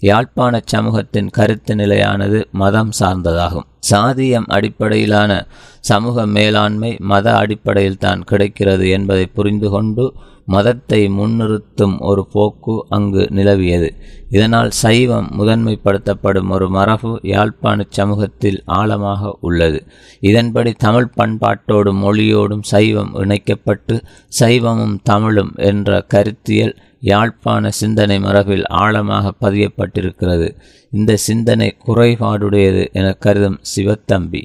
யாழ்ப்பாண 0.00 0.60
சமூகத்தின் 0.64 1.28
கருத்து 1.28 1.74
நிலையானது 1.74 2.48
மதம் 2.52 2.90
சார்ந்ததாகும். 3.00 3.68
சாதியம் 3.90 4.48
அடிப்படையிலான 4.56 5.32
சமூக 5.80 6.26
மேலாண்மை 6.26 6.90
மத 7.10 7.26
அடிப்படையில் 7.36 8.02
தான் 8.06 8.24
கிடைக்கிறது 8.24 8.88
என்பதை 8.88 9.26
புரிந்து 9.26 9.70
கொண்டு 9.70 10.06
மதத்தை 10.44 11.00
முன்னிறுத்தும் 11.08 11.96
ஒரு 12.00 12.22
போக்கு 12.26 12.74
அங்கு 12.88 13.22
நிலவியது. 13.30 13.88
இதனால் 14.30 14.70
சைவம் 14.70 15.28
முதன்மைப்படுத்தப்படும் 15.38 16.48
ஒரு 16.48 16.66
மரபு 16.68 17.10
யாழ்ப்பாண 17.22 17.84
சமூகத்தில் 17.88 18.58
ஆழமாக 18.64 19.36
உள்ளது. 19.40 19.80
இதன்படி 20.20 20.72
தமிழ் 20.72 21.10
பண்பாட்டோடும் 21.16 22.02
மொழியோடும் 22.04 22.64
சைவம் 22.72 23.12
இணைக்கப்பட்டு 23.14 23.96
சைவமும் 24.40 24.96
தமிழும் 25.02 25.52
என்ற 25.70 26.00
கருத்தியல் 26.14 26.74
யாழ்ப்பாண 27.00 27.68
சிந்தனை 27.70 28.20
மரபில் 28.20 28.64
ஆழமாக 28.66 29.32
பதியப்பட்டிருக்கிறது. 29.40 30.48
இந்த 30.92 31.12
சிந்தனை 31.16 31.68
குறைபாடுடையது 31.86 32.82
என 32.92 33.06
கருதும் 33.12 33.58
சிவத்தம்பி. 33.76 34.44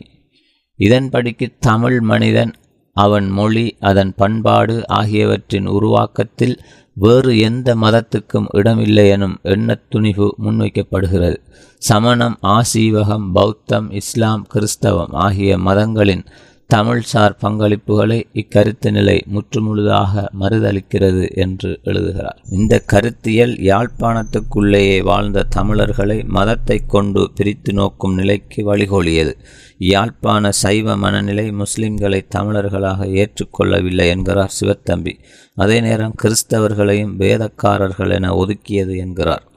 இதன்படிக்கு 0.79 1.53
தமிழ் 1.59 2.01
மனிதன் 2.01 2.53
அவன் 2.93 3.29
மொழி 3.29 3.77
அதன் 3.79 4.13
பண்பாடு 4.15 4.88
ஆகியவற்றின் 4.88 5.65
உருவாக்கத்தில் 5.65 6.59
வேறு 6.93 7.38
எந்த 7.38 7.75
மதத்துக்கும் 7.75 8.45
இடமில்லை 8.51 9.09
எனும் 9.09 9.39
எண்ணத் 9.41 9.89
துணிவு 9.89 10.36
முன்வைக்கப்படுகிறது. 10.43 11.38
சமணம் 11.77 12.38
ஆசீவகம் 12.41 13.31
பௌத்தம் 13.33 13.91
இஸ்லாம் 13.91 14.47
கிறிஸ்தவம் 14.47 15.12
ஆகிய 15.12 15.57
மதங்களின் 15.57 16.25
தமிழ்சார் 16.67 17.38
பங்களிப்புகளை 17.41 18.23
இக்கருத்து 18.34 18.91
நிலை 18.91 19.23
முற்றுமுழுதாக 19.34 20.28
மறுதளிக்கிறது 20.39 21.36
என்று 21.36 21.80
எழுதுகிறார். 21.84 22.41
இந்த 22.52 22.80
கருத்தியல் 22.80 23.54
யாழ்ப்பாணத்துக்குள்ளேயே 23.54 25.04
வாழ்ந்த 25.04 25.43
தமிழர்களை 25.43 26.23
மதத்தை 26.23 26.80
கொண்டு 26.88 27.32
பிரித்து 27.36 27.73
நோக்கும் 27.73 28.13
நிலைக்கு 28.13 28.76
வழிகோலியது. 28.76 29.34
யாழ்ப்பாண 29.78 30.52
சைவ 30.52 30.97
மனநிலை 30.97 31.52
முஸ்லிம்களை 31.52 32.21
தமிழர்களாக 32.36 33.06
ஏற்றுக்கொள்ளவில்லை 33.06 34.08
என்கிறார் 34.08 34.54
சிவத்தம்பி. 34.62 35.19
அதே 35.56 35.82
நேரம் 35.82 36.15
கிறிஸ்தவர்களையும் 36.23 37.15
வேதக்காரர்கள் 37.19 38.12
என 38.12 38.34
ஒதுக்கியது 38.36 38.97
என்கிறார். 38.97 39.52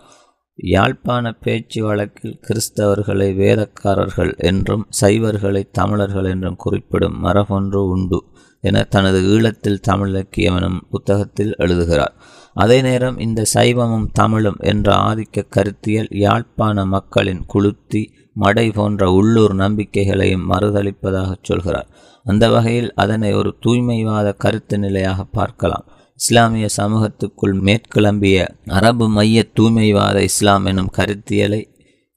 யாழ்ப்பாண 0.58 1.32
பேச்சு 1.32 1.80
வழக்கில் 1.84 2.40
கிறிஸ்தவர்களை 2.46 3.28
வேதக்காரர்கள் 3.34 4.32
என்றும் 4.36 4.84
சைவர்களை 5.00 5.62
தமிழர்கள் 5.70 6.24
என்றும் 6.24 6.56
குறிப்பிடும் 6.56 7.16
மரபொன்று 7.24 7.80
உண்டு 7.88 8.20
என 8.60 8.82
தனது 8.84 9.18
ஈழத்தில் 9.22 9.80
தமிழ் 9.80 10.08
இலக்கியம் 10.08 10.56
எனும் 10.56 10.78
புத்தகத்தில் 10.90 11.52
எழுதுகிறார். 11.58 12.14
அதே 12.54 12.78
நேரம் 12.80 13.18
இந்த 13.18 13.44
சைவமும் 13.54 14.08
தமிழும் 14.12 14.56
என்ற 14.60 14.88
ஆதிக்க 14.96 15.44
கருத்தியல் 15.48 16.08
யாழ்ப்பாண 16.10 16.84
மக்களின் 16.86 17.42
குளுத்தி 17.54 18.02
மடை 18.36 18.70
போன்ற 18.70 19.10
உள்ளூர் 19.10 19.54
நம்பிக்கைகளையும் 19.54 20.48
மறுதளிப்பதாக 20.50 21.30
சொல்கிறார். 21.42 21.88
அந்த 22.26 22.44
வகையில் 22.50 22.90
அதனை 22.94 23.32
ஒரு 23.32 23.56
தூய்மைவாத 23.66 24.32
கருத்து 24.32 24.78
நிலையாக 24.78 25.24
பார்க்கலாம். 25.24 25.86
இஸ்லாமிய 26.18 26.66
சமூகத்துக்குள் 26.76 27.56
மேற்கிளம்பிய 27.66 28.46
அரபு 28.66 29.08
மைய 29.08 29.48
தூய்மைவாத 29.60 30.20
இஸ்லாம் 30.20 30.64
எனும் 30.64 30.90
கருத்தியலை 30.96 31.62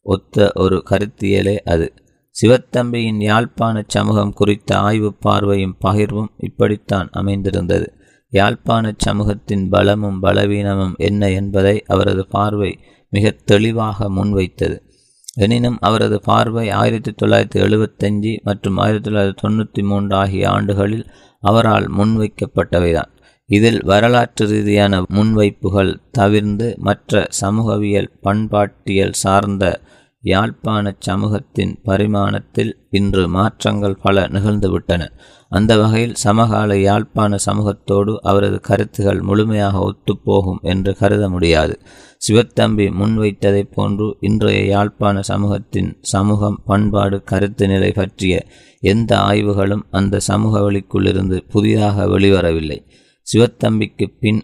ஒத்த 0.02 0.52
ஒரு 0.56 0.84
கருத்தியலே 0.90 1.56
அது. 1.58 1.94
சிவத்தம்பியின் 2.36 3.20
யாழ்ப்பாண 3.22 3.84
சமூகம் 3.88 4.34
குறித்த 4.34 4.78
ஆய்வு 4.78 5.14
பார்வையும் 5.14 5.76
பகிர்வும் 5.86 6.32
இப்படித்தான் 6.38 7.10
அமைந்திருந்தது. 7.12 7.94
யாழ்ப்பாண 8.30 8.94
சமூகத்தின் 8.98 9.70
பலமும் 9.70 10.20
பலவீனமும் 10.20 10.96
என்ன 10.98 11.30
என்பதை 11.30 11.84
அவரது 11.88 12.28
பார்வை 12.28 12.80
மிக 13.10 13.36
தெளிவாக 13.46 14.10
முன்வைத்தது. 14.10 14.78
எனினும் 15.36 15.78
அவரது 15.82 16.22
பார்வை 16.22 16.70
ஆயிரத்தி 16.70 17.12
தொள்ளாயிரத்தி 17.12 17.62
எழுபத்தஞ்சு 17.68 18.42
மற்றும் 18.44 18.78
ஆயிரத்தி 18.78 19.12
தொள்ளாயிரத்தி 19.12 19.38
தொண்ணூற்றி 19.44 19.84
மூன்று 19.84 20.16
ஆகிய 20.16 20.50
ஆண்டுகளில் 20.50 21.06
அவரால் 21.40 21.88
முன்வைக்கப்பட்டவைதான். 21.94 23.12
இதில் 23.50 23.80
வரலாற்று 23.84 24.46
ரீதியான 24.48 24.96
முன்வைப்புகள் 25.02 25.92
தவிர்ந்து 26.12 26.68
மற்ற 26.78 27.28
சமூகவியல் 27.30 28.12
பண்பாட்டியல் 28.22 29.16
சார்ந்த 29.24 29.82
யாழ்ப்பாண 30.24 30.96
சமூகத்தின் 31.00 31.74
பரிமாணத்தில் 31.86 32.72
இன்று 32.90 33.28
மாற்றங்கள் 33.28 33.96
பல 34.02 34.26
நிகழ்ந்துவிட்டன. 34.28 35.08
அந்த 35.52 35.78
வகையில் 35.78 36.16
சமகால 36.16 36.78
யாழ்ப்பாண 36.78 37.38
சமூகத்தோடு 37.46 38.16
அவரது 38.22 38.60
கருத்துகள் 38.60 39.22
முழுமையாக 39.22 39.78
ஒத்துப்போகும் 39.80 40.62
என்று 40.62 40.96
கருத 40.96 41.30
முடியாது. 41.30 41.80
சிவத்தம்பி 42.28 42.88
முன்வைத்ததைப் 43.02 43.72
போன்று 43.72 44.18
இன்றைய 44.20 44.66
யாழ்ப்பாண 44.66 45.22
சமூகத்தின் 45.22 45.98
சமூகம் 46.02 46.62
பண்பாடு 46.66 47.24
கருத்து 47.24 47.68
நிலை 47.68 47.92
பற்றிய 47.92 48.46
எந்த 48.80 49.18
ஆய்வுகளும் 49.20 49.86
அந்த 49.92 50.20
சமூக 50.20 50.72
வழிக்குள்ளிருந்து 50.72 51.38
புதிதாக 51.50 52.06
வெளிவரவில்லை. 52.06 52.80
சிவத்தம்பிக்கு 53.34 54.06
பின் 54.20 54.44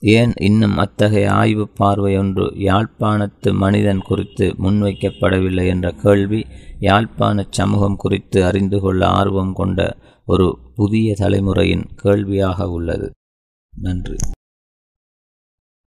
ஏன் 0.00 0.32
இன்னும் 0.40 0.76
அத்தகைய 0.76 1.32
ஆய்வு 1.32 1.68
பார்வை 1.68 2.16
ஒன்று 2.16 2.42
யாழ்ப்பாணத்து 2.42 3.54
மனிதன் 3.54 4.00
குறித்து 4.00 4.54
முன்வைக்கப்படவில்லை 4.62 5.66
என்ற 5.66 5.92
கேள்வி 5.92 6.46
யாழ்ப்பாண 6.78 7.46
சமூகம் 7.50 7.96
குறித்து 7.96 8.44
அறிந்து 8.44 8.80
கொள்ள 8.80 9.06
ஆர்வம் 9.06 9.52
கொண்ட 9.52 9.96
ஒரு 10.26 10.58
புதிய 10.74 11.14
தலைமுறையின் 11.18 11.84
கேள்வியாக 11.96 12.68
உள்ளது. 12.68 13.10
நன்றி. 13.76 14.16